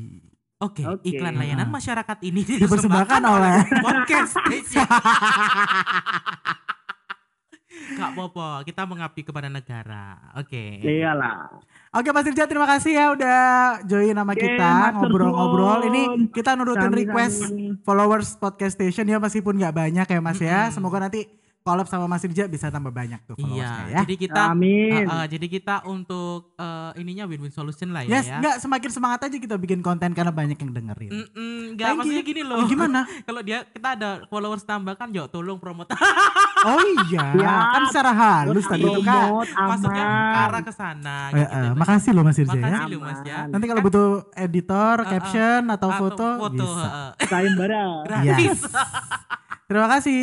[0.62, 1.10] Oke, Oke.
[1.12, 4.38] iklan layanan masyarakat ini Dipersembahkan oleh podcast.
[7.94, 10.16] Gak apa-apa, kita mengabdi kepada negara.
[10.40, 10.80] Oke.
[10.80, 11.60] Iyalah.
[11.94, 13.38] Oke Mas Irja terima kasih ya udah
[13.86, 15.84] join sama Oke, kita ngobrol-ngobrol.
[15.92, 16.02] Ini
[16.32, 17.54] kita nurutin request
[17.86, 20.70] followers podcast station ya meskipun nggak banyak ya Mas ya.
[20.72, 24.00] Semoga nanti collab sama Mas Irja bisa tambah banyak tuh followersnya Iya, ya.
[24.04, 25.00] jadi kita Amin.
[25.02, 28.20] uh, uh, jadi kita untuk uh, ininya win-win solution lah ya.
[28.20, 28.36] Yes, ya.
[28.36, 31.08] enggak semakin semangat aja kita bikin konten karena banyak yang dengerin.
[31.08, 32.28] Mm-mm, Enggak, Thank maksudnya you.
[32.28, 32.56] gini loh.
[32.58, 33.00] Oh, gimana?
[33.26, 35.88] Kalau dia kita ada followers tambah kan, yuk tolong promote.
[36.64, 37.76] Oh iya, Ya.
[37.76, 39.36] kan secara halus tadi itu kan.
[39.44, 41.56] Maksudnya ke arah ke sana Eh, gitu.
[41.60, 42.64] eh, makasih loh Mas Irja ya.
[42.64, 43.36] Makasih loh Mas ya.
[43.36, 43.48] Aman.
[43.52, 45.10] Nanti kalau butuh editor, Uh, uh.
[45.10, 46.88] caption atau, Atau foto, foto bisa.
[46.88, 47.84] uh, Sayembara.
[48.04, 48.60] gratis.
[48.60, 48.60] Yes.
[49.74, 50.22] Terima kasih.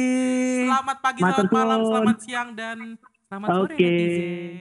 [0.63, 2.95] Selamat pagi, Matur selamat malam, selamat siang dan
[3.27, 3.83] selamat sore Oke.
[3.83, 4.55] netizen.